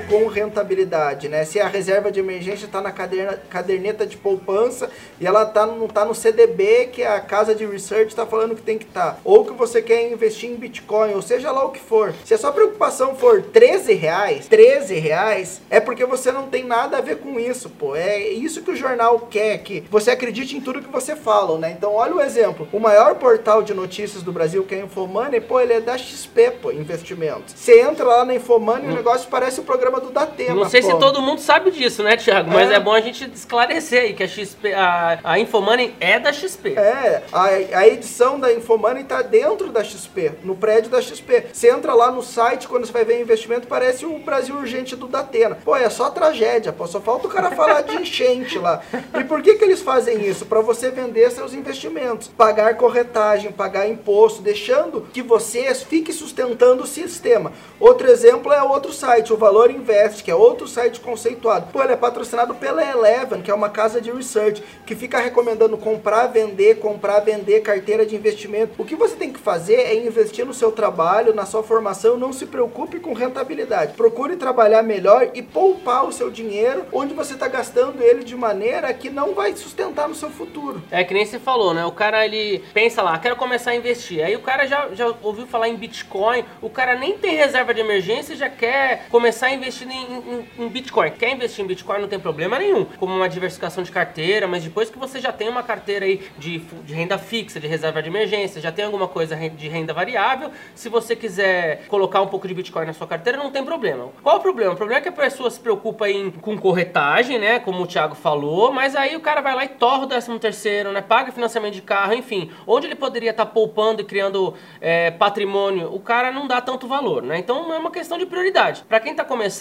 Com 0.00 0.26
rentabilidade, 0.26 1.28
né? 1.28 1.44
Se 1.44 1.60
a 1.60 1.68
reserva 1.68 2.10
de 2.10 2.20
emergência 2.20 2.66
está 2.66 2.80
na 2.80 2.92
caderneta 2.92 4.06
de 4.06 4.16
poupança 4.16 4.90
e 5.20 5.26
ela 5.26 5.44
tá, 5.44 5.66
não 5.66 5.86
está 5.86 6.04
no 6.04 6.14
CDB 6.14 6.88
que 6.92 7.02
a 7.02 7.20
casa 7.20 7.54
de 7.54 7.64
research 7.66 8.08
está 8.08 8.26
falando 8.26 8.54
que 8.54 8.62
tem 8.62 8.78
que 8.78 8.84
estar, 8.84 9.12
tá. 9.12 9.18
ou 9.24 9.44
que 9.44 9.52
você 9.52 9.80
quer 9.80 10.10
investir 10.10 10.50
em 10.50 10.56
Bitcoin, 10.56 11.14
ou 11.14 11.22
seja 11.22 11.50
lá 11.50 11.64
o 11.64 11.70
que 11.70 11.80
for. 11.80 12.14
Se 12.24 12.34
a 12.34 12.38
sua 12.38 12.52
preocupação 12.52 13.14
for 13.14 13.42
13 13.42 13.94
reais, 13.94 14.46
13 14.48 14.94
reais, 14.94 15.62
é 15.70 15.80
porque 15.80 16.04
você 16.04 16.32
não 16.32 16.48
tem 16.48 16.64
nada 16.64 16.98
a 16.98 17.00
ver 17.00 17.18
com 17.18 17.38
isso, 17.38 17.70
pô. 17.70 17.94
É 17.96 18.28
isso 18.28 18.62
que 18.62 18.70
o 18.70 18.76
jornal 18.76 19.20
quer, 19.30 19.58
que 19.58 19.84
você 19.90 20.10
acredite 20.10 20.56
em 20.56 20.60
tudo 20.60 20.82
que 20.82 20.90
você 20.90 21.14
fala, 21.16 21.58
né? 21.58 21.74
Então 21.76 21.94
olha 21.94 22.14
o 22.14 22.20
exemplo. 22.20 22.68
O 22.72 22.78
maior 22.78 23.14
portal 23.16 23.62
de 23.62 23.74
notícias 23.74 24.22
do 24.22 24.32
Brasil, 24.32 24.64
que 24.64 24.74
é 24.74 24.78
a 24.80 24.84
Infomoney, 24.84 25.40
pô, 25.40 25.60
ele 25.60 25.74
é 25.74 25.80
da 25.80 25.96
XP, 25.96 26.52
pô, 26.62 26.70
investimentos. 26.72 27.54
Você 27.56 27.80
entra 27.80 28.04
lá 28.04 28.24
na 28.24 28.34
Infomoney 28.34 28.88
e 28.88 28.92
o 28.92 28.94
negócio 28.94 29.28
parece 29.30 29.60
o 29.60 29.64
programa 29.64 29.83
do 29.92 30.10
Datema. 30.10 30.54
Não 30.54 30.68
sei 30.68 30.82
pô. 30.82 30.90
se 30.90 30.98
todo 30.98 31.20
mundo 31.22 31.40
sabe 31.40 31.70
disso, 31.70 32.02
né, 32.02 32.16
Thiago? 32.16 32.50
Mas 32.50 32.70
é, 32.70 32.74
é 32.74 32.80
bom 32.80 32.92
a 32.92 33.00
gente 33.00 33.30
esclarecer 33.34 34.02
aí 34.02 34.14
que 34.14 34.22
a 34.22 34.28
XP, 34.28 34.72
a, 34.72 35.18
a 35.22 35.38
Infomoney 35.38 35.94
é 36.00 36.18
da 36.18 36.32
XP. 36.32 36.74
É, 36.76 37.22
a, 37.32 37.44
a 37.44 37.88
edição 37.88 38.38
da 38.38 38.52
Infomoney 38.52 39.04
tá 39.04 39.22
dentro 39.22 39.70
da 39.70 39.82
XP, 39.82 40.32
no 40.42 40.54
prédio 40.54 40.90
da 40.90 41.00
XP. 41.00 41.46
Você 41.52 41.70
entra 41.70 41.94
lá 41.94 42.10
no 42.10 42.22
site, 42.22 42.68
quando 42.68 42.86
você 42.86 42.92
vai 42.92 43.04
ver 43.04 43.20
investimento, 43.20 43.66
parece 43.66 44.06
o 44.06 44.18
Brasil 44.18 44.56
Urgente 44.56 44.96
do 44.96 45.06
Datena. 45.06 45.58
Pô, 45.64 45.76
é 45.76 45.88
só 45.90 46.10
tragédia, 46.10 46.72
pô, 46.72 46.86
só 46.86 47.00
falta 47.00 47.26
o 47.26 47.30
cara 47.30 47.50
falar 47.50 47.82
de 47.82 47.96
enchente 47.96 48.58
lá. 48.58 48.82
E 49.18 49.24
por 49.24 49.42
que 49.42 49.54
que 49.54 49.64
eles 49.64 49.82
fazem 49.82 50.24
isso? 50.26 50.46
Para 50.46 50.60
você 50.60 50.90
vender 50.90 51.30
seus 51.30 51.52
investimentos, 51.54 52.28
pagar 52.28 52.76
corretagem, 52.76 53.52
pagar 53.52 53.88
imposto, 53.88 54.42
deixando 54.42 55.06
que 55.12 55.22
você 55.22 55.74
fique 55.74 56.12
sustentando 56.12 56.82
o 56.82 56.86
sistema. 56.86 57.52
Outro 57.78 58.08
exemplo 58.08 58.52
é 58.52 58.62
outro 58.62 58.92
site, 58.92 59.32
o 59.32 59.36
Valor 59.36 59.70
Invest, 59.74 60.22
que 60.22 60.30
é 60.30 60.34
outro 60.34 60.66
site 60.66 61.00
conceituado. 61.00 61.72
Pô, 61.72 61.82
ele 61.82 61.92
é 61.92 61.96
patrocinado 61.96 62.54
pela 62.54 62.84
Eleven, 62.84 63.42
que 63.42 63.50
é 63.50 63.54
uma 63.54 63.68
casa 63.68 64.00
de 64.00 64.10
research, 64.10 64.62
que 64.86 64.94
fica 64.94 65.18
recomendando 65.18 65.76
comprar, 65.76 66.28
vender, 66.28 66.78
comprar, 66.78 67.20
vender 67.20 67.60
carteira 67.60 68.06
de 68.06 68.16
investimento. 68.16 68.74
O 68.78 68.84
que 68.84 68.96
você 68.96 69.16
tem 69.16 69.32
que 69.32 69.38
fazer 69.38 69.74
é 69.74 69.94
investir 69.94 70.46
no 70.46 70.54
seu 70.54 70.72
trabalho, 70.72 71.34
na 71.34 71.46
sua 71.46 71.62
formação, 71.62 72.16
não 72.16 72.32
se 72.32 72.46
preocupe 72.46 73.00
com 73.00 73.12
rentabilidade. 73.12 73.94
Procure 73.94 74.36
trabalhar 74.36 74.82
melhor 74.82 75.30
e 75.34 75.42
poupar 75.42 76.06
o 76.06 76.12
seu 76.12 76.30
dinheiro 76.30 76.84
onde 76.92 77.14
você 77.14 77.34
está 77.34 77.48
gastando 77.48 78.02
ele 78.02 78.24
de 78.24 78.36
maneira 78.36 78.92
que 78.94 79.10
não 79.10 79.34
vai 79.34 79.54
sustentar 79.56 80.08
no 80.08 80.14
seu 80.14 80.30
futuro. 80.30 80.82
É 80.90 81.04
que 81.04 81.14
nem 81.14 81.26
você 81.26 81.38
falou, 81.38 81.74
né? 81.74 81.84
O 81.84 81.92
cara 81.92 82.24
ele 82.24 82.62
pensa 82.72 83.02
lá, 83.02 83.18
quero 83.18 83.36
começar 83.36 83.72
a 83.72 83.74
investir. 83.74 84.24
Aí 84.24 84.36
o 84.36 84.40
cara 84.40 84.66
já, 84.66 84.88
já 84.92 85.12
ouviu 85.22 85.46
falar 85.46 85.68
em 85.68 85.76
Bitcoin, 85.76 86.44
o 86.60 86.70
cara 86.70 86.94
nem 86.94 87.18
tem 87.18 87.34
reserva 87.34 87.74
de 87.74 87.80
emergência 87.80 88.34
e 88.34 88.36
já 88.36 88.48
quer 88.48 89.06
começar 89.10 89.46
a 89.46 89.52
investir 89.52 89.63
em, 89.66 89.88
em, 89.88 90.48
em 90.58 90.68
Bitcoin. 90.68 91.10
Quer 91.12 91.32
investir 91.32 91.64
em 91.64 91.68
Bitcoin 91.68 92.00
não 92.00 92.08
tem 92.08 92.18
problema 92.18 92.58
nenhum, 92.58 92.84
como 92.84 93.14
uma 93.14 93.28
diversificação 93.28 93.82
de 93.82 93.90
carteira, 93.90 94.46
mas 94.46 94.62
depois 94.62 94.90
que 94.90 94.98
você 94.98 95.20
já 95.20 95.32
tem 95.32 95.48
uma 95.48 95.62
carteira 95.62 96.04
aí 96.04 96.22
de, 96.38 96.58
de 96.58 96.94
renda 96.94 97.18
fixa, 97.18 97.60
de 97.60 97.66
reserva 97.66 98.02
de 98.02 98.08
emergência, 98.08 98.60
já 98.60 98.72
tem 98.72 98.84
alguma 98.84 99.08
coisa 99.08 99.36
de 99.36 99.68
renda 99.68 99.92
variável, 99.92 100.50
se 100.74 100.88
você 100.88 101.16
quiser 101.16 101.86
colocar 101.88 102.20
um 102.20 102.26
pouco 102.26 102.48
de 102.48 102.54
Bitcoin 102.54 102.86
na 102.86 102.92
sua 102.92 103.06
carteira, 103.06 103.38
não 103.38 103.50
tem 103.50 103.64
problema. 103.64 104.08
Qual 104.22 104.36
o 104.36 104.40
problema? 104.40 104.72
O 104.72 104.76
problema 104.76 104.98
é 104.98 105.02
que 105.02 105.08
a 105.08 105.12
pessoa 105.12 105.50
se 105.50 105.60
preocupa 105.60 106.08
em, 106.08 106.30
com 106.30 106.56
corretagem, 106.58 107.38
né? 107.38 107.58
Como 107.58 107.82
o 107.82 107.86
Thiago 107.86 108.14
falou, 108.14 108.72
mas 108.72 108.94
aí 108.96 109.16
o 109.16 109.20
cara 109.20 109.40
vai 109.40 109.54
lá 109.54 109.64
e 109.64 109.68
torra 109.68 110.04
o 110.04 110.06
13 110.06 110.38
terceiro, 110.38 110.92
né? 110.92 111.00
Paga 111.00 111.32
financiamento 111.32 111.74
de 111.74 111.82
carro, 111.82 112.14
enfim. 112.14 112.50
Onde 112.66 112.86
ele 112.86 112.94
poderia 112.94 113.30
estar 113.30 113.46
tá 113.46 113.50
poupando 113.50 114.02
e 114.02 114.04
criando 114.04 114.54
é, 114.80 115.10
patrimônio, 115.10 115.92
o 115.92 116.00
cara 116.00 116.30
não 116.30 116.46
dá 116.46 116.60
tanto 116.60 116.86
valor, 116.86 117.22
né? 117.22 117.38
Então 117.38 117.72
é 117.72 117.78
uma 117.78 117.90
questão 117.90 118.18
de 118.18 118.26
prioridade. 118.26 118.84
Para 118.88 119.00
quem 119.00 119.12
está 119.12 119.24
começando, 119.24 119.53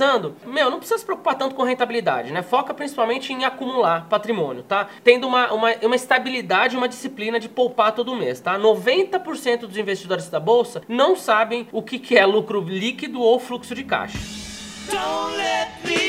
meu, 0.46 0.70
não 0.70 0.80
precisa 0.80 1.00
se 1.00 1.06
preocupar 1.06 1.36
tanto 1.36 1.56
com 1.56 1.64
rentabilidade, 1.64 2.32
né? 2.32 2.42
Foca 2.42 2.74
principalmente 2.74 3.32
em 3.32 3.46
acumular 3.46 4.08
patrimônio, 4.10 4.64
tá? 4.64 4.88
Tendo 5.04 5.28
uma, 5.28 5.52
uma, 5.52 5.74
uma 5.82 5.96
estabilidade, 5.96 6.76
uma 6.76 6.88
disciplina 6.88 7.40
de 7.40 7.50
poupar 7.50 7.94
todo 7.94 8.16
mês, 8.16 8.40
tá? 8.40 8.58
90% 8.58 9.60
dos 9.62 9.78
investidores 9.78 10.30
da 10.30 10.40
bolsa 10.40 10.82
não 10.88 11.16
sabem 11.16 11.68
o 11.72 11.82
que, 11.82 12.00
que 12.00 12.18
é 12.18 12.26
lucro 12.26 12.62
líquido 12.62 13.22
ou 13.22 13.40
fluxo 13.40 13.76
de 13.76 13.84
caixa. 13.84 14.18
Don't 14.90 15.38
let 15.38 15.70
me 15.86 16.02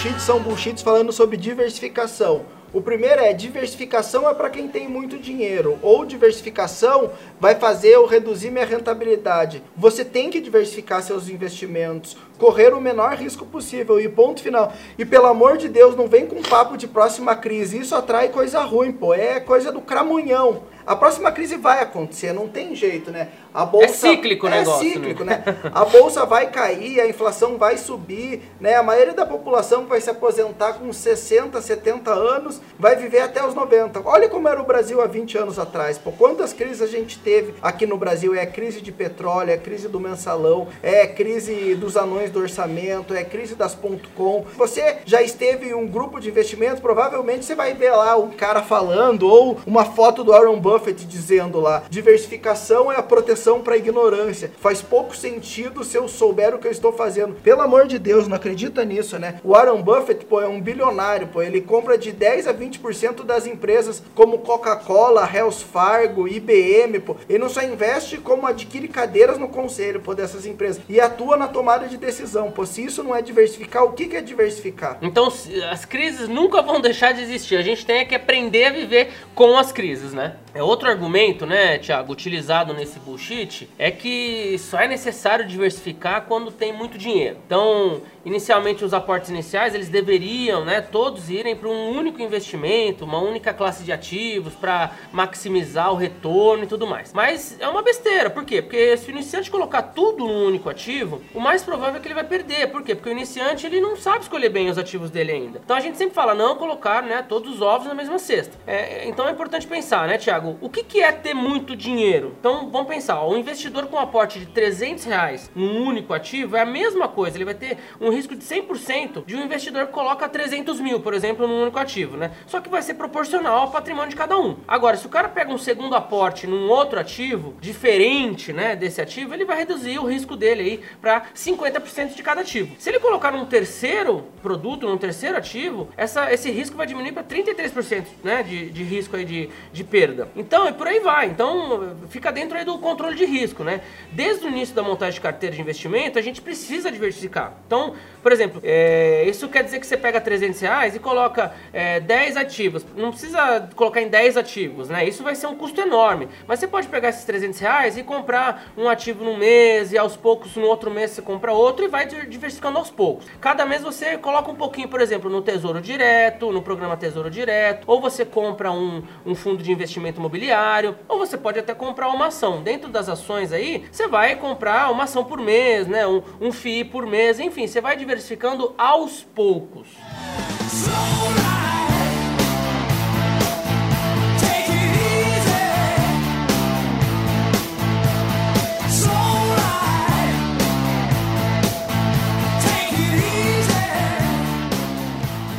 terceiro 0.00 0.16
bullshit 0.16 0.22
são 0.22 0.40
bullshits 0.40 0.82
falando 0.82 1.12
sobre 1.12 1.36
diversificação. 1.36 2.46
O 2.72 2.80
primeiro 2.80 3.20
é 3.20 3.34
diversificação 3.34 4.26
é 4.26 4.32
para 4.32 4.48
quem 4.48 4.66
tem 4.66 4.88
muito 4.88 5.18
dinheiro, 5.18 5.78
ou 5.82 6.06
diversificação 6.06 7.10
vai 7.38 7.54
fazer 7.54 7.88
eu 7.88 8.06
reduzir 8.06 8.50
minha 8.50 8.64
rentabilidade. 8.64 9.62
Você 9.76 10.02
tem 10.02 10.30
que 10.30 10.40
diversificar 10.40 11.02
seus 11.02 11.28
investimentos, 11.28 12.16
correr 12.40 12.72
o 12.72 12.80
menor 12.80 13.14
risco 13.14 13.44
possível 13.44 14.00
e 14.00 14.08
ponto 14.08 14.42
final. 14.42 14.72
E 14.98 15.04
pelo 15.04 15.26
amor 15.26 15.58
de 15.58 15.68
Deus, 15.68 15.94
não 15.94 16.08
vem 16.08 16.26
com 16.26 16.42
papo 16.42 16.76
de 16.76 16.88
próxima 16.88 17.36
crise. 17.36 17.78
Isso 17.78 17.94
atrai 17.94 18.30
coisa 18.30 18.60
ruim, 18.62 18.90
pô. 18.90 19.12
É 19.12 19.38
coisa 19.38 19.70
do 19.70 19.82
cramunhão. 19.82 20.62
A 20.86 20.96
próxima 20.96 21.30
crise 21.30 21.56
vai 21.56 21.80
acontecer, 21.80 22.32
não 22.32 22.48
tem 22.48 22.74
jeito, 22.74 23.12
né? 23.12 23.28
A 23.52 23.64
bolsa 23.64 24.08
é 24.08 24.10
cíclico 24.10 24.46
o 24.46 24.48
é 24.48 24.58
negócio. 24.58 24.88
É 24.88 24.92
cíclico, 24.92 25.22
né? 25.22 25.44
A 25.72 25.84
bolsa 25.84 26.24
vai 26.24 26.50
cair, 26.50 27.00
a 27.00 27.06
inflação 27.06 27.58
vai 27.58 27.76
subir, 27.76 28.42
né? 28.60 28.74
A 28.74 28.82
maioria 28.82 29.12
da 29.12 29.26
população 29.26 29.86
vai 29.86 30.00
se 30.00 30.10
aposentar 30.10 30.74
com 30.74 30.92
60, 30.92 31.60
70 31.60 32.10
anos, 32.10 32.60
vai 32.78 32.96
viver 32.96 33.20
até 33.20 33.44
os 33.46 33.54
90. 33.54 34.00
Olha 34.04 34.28
como 34.28 34.48
era 34.48 34.60
o 34.60 34.64
Brasil 34.64 35.00
há 35.00 35.06
20 35.06 35.38
anos 35.38 35.58
atrás. 35.58 35.98
Pô, 35.98 36.12
quantas 36.12 36.52
crises 36.52 36.82
a 36.82 36.86
gente 36.86 37.18
teve 37.18 37.54
aqui 37.62 37.86
no 37.86 37.96
Brasil? 37.96 38.34
É 38.34 38.46
crise 38.46 38.80
de 38.80 38.90
petróleo, 38.90 39.50
é 39.50 39.54
a 39.54 39.58
crise 39.58 39.86
do 39.86 40.00
mensalão, 40.00 40.68
é 40.82 41.06
crise 41.06 41.74
dos 41.74 41.96
anões 41.96 42.29
do 42.30 42.40
orçamento, 42.40 43.14
é 43.14 43.24
crise 43.24 43.54
das 43.54 43.76
.com. 44.14 44.44
Você 44.56 44.98
já 45.04 45.22
esteve 45.22 45.68
em 45.68 45.74
um 45.74 45.86
grupo 45.86 46.20
de 46.20 46.28
investimento, 46.28 46.80
provavelmente 46.80 47.44
você 47.44 47.54
vai 47.54 47.74
ver 47.74 47.90
lá 47.92 48.16
um 48.16 48.30
cara 48.30 48.62
falando 48.62 49.26
ou 49.26 49.58
uma 49.66 49.84
foto 49.84 50.22
do 50.22 50.32
Warren 50.32 50.58
Buffett 50.58 51.06
dizendo 51.06 51.60
lá: 51.60 51.84
diversificação 51.88 52.90
é 52.92 52.96
a 52.96 53.02
proteção 53.02 53.60
para 53.60 53.76
ignorância. 53.76 54.52
Faz 54.60 54.82
pouco 54.82 55.16
sentido 55.16 55.84
se 55.84 55.96
eu 55.96 56.08
souber 56.08 56.54
o 56.54 56.58
que 56.58 56.66
eu 56.66 56.72
estou 56.72 56.92
fazendo. 56.92 57.34
Pelo 57.42 57.62
amor 57.62 57.86
de 57.86 57.98
Deus, 57.98 58.28
não 58.28 58.36
acredita 58.36 58.84
nisso, 58.84 59.18
né? 59.18 59.40
O 59.42 59.52
Warren 59.52 59.82
Buffett, 59.82 60.24
pô, 60.26 60.40
é 60.40 60.48
um 60.48 60.60
bilionário, 60.60 61.28
pô, 61.28 61.42
ele 61.42 61.60
compra 61.60 61.96
de 61.96 62.12
10 62.12 62.46
a 62.46 62.54
20% 62.54 63.24
das 63.24 63.46
empresas 63.46 64.02
como 64.14 64.38
Coca-Cola, 64.38 65.28
Hells 65.32 65.64
Fargo, 65.64 66.28
IBM, 66.28 67.00
pô. 67.00 67.16
Ele 67.28 67.38
não 67.38 67.48
só 67.48 67.62
investe 67.62 68.18
como 68.18 68.46
adquire 68.46 68.88
cadeiras 68.88 69.38
no 69.38 69.48
conselho, 69.48 70.00
pô, 70.00 70.14
dessas 70.14 70.46
empresas 70.46 70.82
e 70.88 71.00
atua 71.00 71.36
na 71.36 71.48
tomada 71.48 71.86
de 71.86 71.96
decisão, 72.10 72.50
pô. 72.50 72.66
Se 72.66 72.84
isso 72.84 73.02
não 73.02 73.14
é 73.14 73.22
diversificar, 73.22 73.84
o 73.84 73.92
que 73.92 74.06
que 74.06 74.16
é 74.16 74.20
diversificar? 74.20 74.98
Então, 75.00 75.32
as 75.70 75.84
crises 75.84 76.28
nunca 76.28 76.60
vão 76.60 76.80
deixar 76.80 77.12
de 77.12 77.22
existir. 77.22 77.56
A 77.56 77.62
gente 77.62 77.86
tem 77.86 78.06
que 78.06 78.14
aprender 78.14 78.66
a 78.66 78.70
viver 78.70 79.10
com 79.34 79.56
as 79.56 79.72
crises, 79.72 80.12
né? 80.12 80.36
É 80.52 80.62
outro 80.62 80.88
argumento, 80.88 81.46
né, 81.46 81.78
Thiago, 81.78 82.12
utilizado 82.12 82.74
nesse 82.74 82.98
bullshit, 82.98 83.68
é 83.78 83.90
que 83.90 84.56
só 84.58 84.80
é 84.80 84.88
necessário 84.88 85.46
diversificar 85.46 86.26
quando 86.26 86.50
tem 86.50 86.72
muito 86.72 86.98
dinheiro. 86.98 87.36
Então, 87.46 88.02
inicialmente 88.24 88.84
os 88.84 88.92
aportes 88.92 89.30
iniciais, 89.30 89.74
eles 89.74 89.88
deveriam, 89.88 90.64
né, 90.64 90.80
todos 90.80 91.30
irem 91.30 91.56
para 91.56 91.68
um 91.68 91.90
único 91.96 92.20
investimento, 92.20 93.04
uma 93.04 93.18
única 93.18 93.52
classe 93.52 93.82
de 93.82 93.92
ativos 93.92 94.54
para 94.54 94.92
maximizar 95.12 95.92
o 95.92 95.96
retorno 95.96 96.64
e 96.64 96.66
tudo 96.66 96.86
mais. 96.86 97.12
Mas 97.12 97.56
é 97.60 97.68
uma 97.68 97.82
besteira, 97.82 98.30
por 98.30 98.44
quê? 98.44 98.62
Porque 98.62 98.96
se 98.96 99.08
o 99.08 99.10
iniciante 99.10 99.50
colocar 99.50 99.82
tudo 99.82 100.26
num 100.26 100.46
único 100.46 100.68
ativo, 100.68 101.20
o 101.34 101.40
mais 101.40 101.62
provável 101.62 101.96
é 101.96 102.00
que 102.00 102.08
ele 102.08 102.14
vai 102.14 102.24
perder. 102.24 102.68
Por 102.68 102.82
quê? 102.82 102.94
Porque 102.94 103.08
o 103.08 103.12
iniciante 103.12 103.66
ele 103.66 103.80
não 103.80 103.96
sabe 103.96 104.20
escolher 104.20 104.48
bem 104.48 104.68
os 104.68 104.78
ativos 104.78 105.10
dele 105.10 105.32
ainda. 105.32 105.60
Então 105.64 105.76
a 105.76 105.80
gente 105.80 105.96
sempre 105.96 106.14
fala 106.14 106.34
não 106.34 106.56
colocar, 106.56 107.02
né, 107.02 107.24
todos 107.26 107.54
os 107.54 107.62
ovos 107.62 107.86
na 107.86 107.94
mesma 107.94 108.18
cesta. 108.18 108.56
É, 108.66 109.08
então 109.08 109.26
é 109.26 109.32
importante 109.32 109.66
pensar, 109.66 110.06
né, 110.06 110.18
Thiago? 110.18 110.58
O 110.60 110.68
que, 110.68 110.82
que 110.82 111.00
é 111.00 111.12
ter 111.12 111.34
muito 111.34 111.74
dinheiro? 111.74 112.34
Então 112.38 112.70
vamos 112.70 112.88
pensar, 112.88 113.20
ó, 113.20 113.30
um 113.30 113.36
investidor 113.36 113.86
com 113.86 113.98
aporte 113.98 114.38
de 114.38 114.46
300 114.46 115.04
reais 115.04 115.50
num 115.54 115.86
único 115.86 116.12
ativo 116.12 116.56
é 116.56 116.60
a 116.60 116.66
mesma 116.66 117.08
coisa, 117.08 117.36
ele 117.36 117.44
vai 117.44 117.54
ter 117.54 117.78
um 118.00 118.09
risco 118.10 118.34
de 118.34 118.44
100% 118.44 119.24
de 119.24 119.36
um 119.36 119.44
investidor 119.44 119.86
que 119.86 119.92
coloca 119.92 120.28
300 120.28 120.80
mil, 120.80 121.00
por 121.00 121.14
exemplo, 121.14 121.46
num 121.46 121.62
único 121.62 121.78
ativo, 121.78 122.16
né? 122.16 122.32
Só 122.46 122.60
que 122.60 122.68
vai 122.68 122.82
ser 122.82 122.94
proporcional 122.94 123.58
ao 123.58 123.70
patrimônio 123.70 124.10
de 124.10 124.16
cada 124.16 124.38
um. 124.38 124.56
Agora, 124.66 124.96
se 124.96 125.06
o 125.06 125.10
cara 125.10 125.28
pega 125.28 125.52
um 125.52 125.58
segundo 125.58 125.94
aporte 125.94 126.46
num 126.46 126.68
outro 126.68 126.98
ativo 126.98 127.54
diferente, 127.60 128.52
né, 128.52 128.76
desse 128.76 129.00
ativo, 129.00 129.34
ele 129.34 129.44
vai 129.44 129.58
reduzir 129.58 129.98
o 129.98 130.06
risco 130.06 130.36
dele 130.36 130.62
aí 130.62 130.80
para 131.00 131.24
50% 131.34 132.14
de 132.14 132.22
cada 132.22 132.40
ativo. 132.40 132.74
Se 132.78 132.88
ele 132.88 132.98
colocar 132.98 133.30
num 133.30 133.44
terceiro 133.44 134.26
produto, 134.42 134.86
num 134.86 134.98
terceiro 134.98 135.36
ativo, 135.36 135.88
essa, 135.96 136.32
esse 136.32 136.50
risco 136.50 136.76
vai 136.76 136.86
diminuir 136.86 137.12
para 137.12 137.22
33%, 137.22 138.04
né, 138.22 138.42
de, 138.42 138.70
de 138.70 138.82
risco 138.82 139.16
aí 139.16 139.24
de, 139.24 139.50
de 139.72 139.84
perda. 139.84 140.28
Então, 140.36 140.68
e 140.68 140.72
por 140.72 140.86
aí 140.86 141.00
vai. 141.00 141.26
Então, 141.26 141.96
fica 142.08 142.30
dentro 142.30 142.56
aí 142.56 142.64
do 142.64 142.78
controle 142.78 143.16
de 143.16 143.24
risco, 143.24 143.64
né? 143.64 143.80
Desde 144.12 144.44
o 144.44 144.48
início 144.48 144.74
da 144.74 144.82
montagem 144.82 145.14
de 145.14 145.20
carteira 145.20 145.54
de 145.54 145.60
investimento, 145.60 146.18
a 146.18 146.22
gente 146.22 146.40
precisa 146.40 146.90
diversificar. 146.90 147.54
Então, 147.66 147.94
por 148.22 148.32
exemplo, 148.32 148.60
é, 148.62 149.24
isso 149.26 149.48
quer 149.48 149.64
dizer 149.64 149.80
que 149.80 149.86
você 149.86 149.96
pega 149.96 150.20
300 150.20 150.60
reais 150.60 150.94
e 150.94 150.98
coloca 150.98 151.52
é, 151.72 152.00
10 152.00 152.36
ativos. 152.36 152.84
Não 152.94 153.10
precisa 153.10 153.68
colocar 153.74 154.02
em 154.02 154.08
10 154.08 154.36
ativos, 154.36 154.88
né? 154.88 155.06
Isso 155.06 155.22
vai 155.22 155.34
ser 155.34 155.46
um 155.46 155.54
custo 155.54 155.80
enorme. 155.80 156.28
Mas 156.46 156.60
você 156.60 156.66
pode 156.66 156.88
pegar 156.88 157.08
esses 157.08 157.24
300 157.24 157.58
reais 157.58 157.96
e 157.96 158.02
comprar 158.02 158.72
um 158.76 158.88
ativo 158.88 159.24
no 159.24 159.36
mês 159.36 159.92
e 159.92 159.98
aos 159.98 160.16
poucos 160.16 160.56
no 160.56 160.66
outro 160.66 160.90
mês 160.90 161.12
você 161.12 161.22
compra 161.22 161.52
outro 161.52 161.84
e 161.84 161.88
vai 161.88 162.06
diversificando 162.06 162.78
aos 162.78 162.90
poucos. 162.90 163.26
Cada 163.40 163.64
mês 163.64 163.82
você 163.82 164.18
coloca 164.18 164.50
um 164.50 164.54
pouquinho, 164.54 164.88
por 164.88 165.00
exemplo, 165.00 165.30
no 165.30 165.40
Tesouro 165.40 165.80
Direto, 165.80 166.52
no 166.52 166.60
programa 166.60 166.96
Tesouro 166.96 167.30
Direto, 167.30 167.84
ou 167.86 168.00
você 168.00 168.24
compra 168.24 168.70
um, 168.70 169.02
um 169.24 169.34
fundo 169.34 169.62
de 169.62 169.72
investimento 169.72 170.20
imobiliário, 170.20 170.96
ou 171.08 171.18
você 171.18 171.38
pode 171.38 171.58
até 171.58 171.74
comprar 171.74 172.08
uma 172.08 172.26
ação. 172.26 172.62
Dentro 172.62 172.90
das 172.90 173.08
ações 173.08 173.52
aí, 173.52 173.84
você 173.90 174.06
vai 174.06 174.36
comprar 174.36 174.90
uma 174.90 175.04
ação 175.04 175.24
por 175.24 175.40
mês, 175.40 175.86
né? 175.86 176.06
Um, 176.06 176.22
um 176.40 176.52
FII 176.52 176.84
por 176.84 177.06
mês, 177.06 177.40
enfim, 177.40 177.66
você 177.66 177.80
vai 177.80 177.89
diversificando 177.96 178.74
aos 178.76 179.22
poucos. 179.22 179.86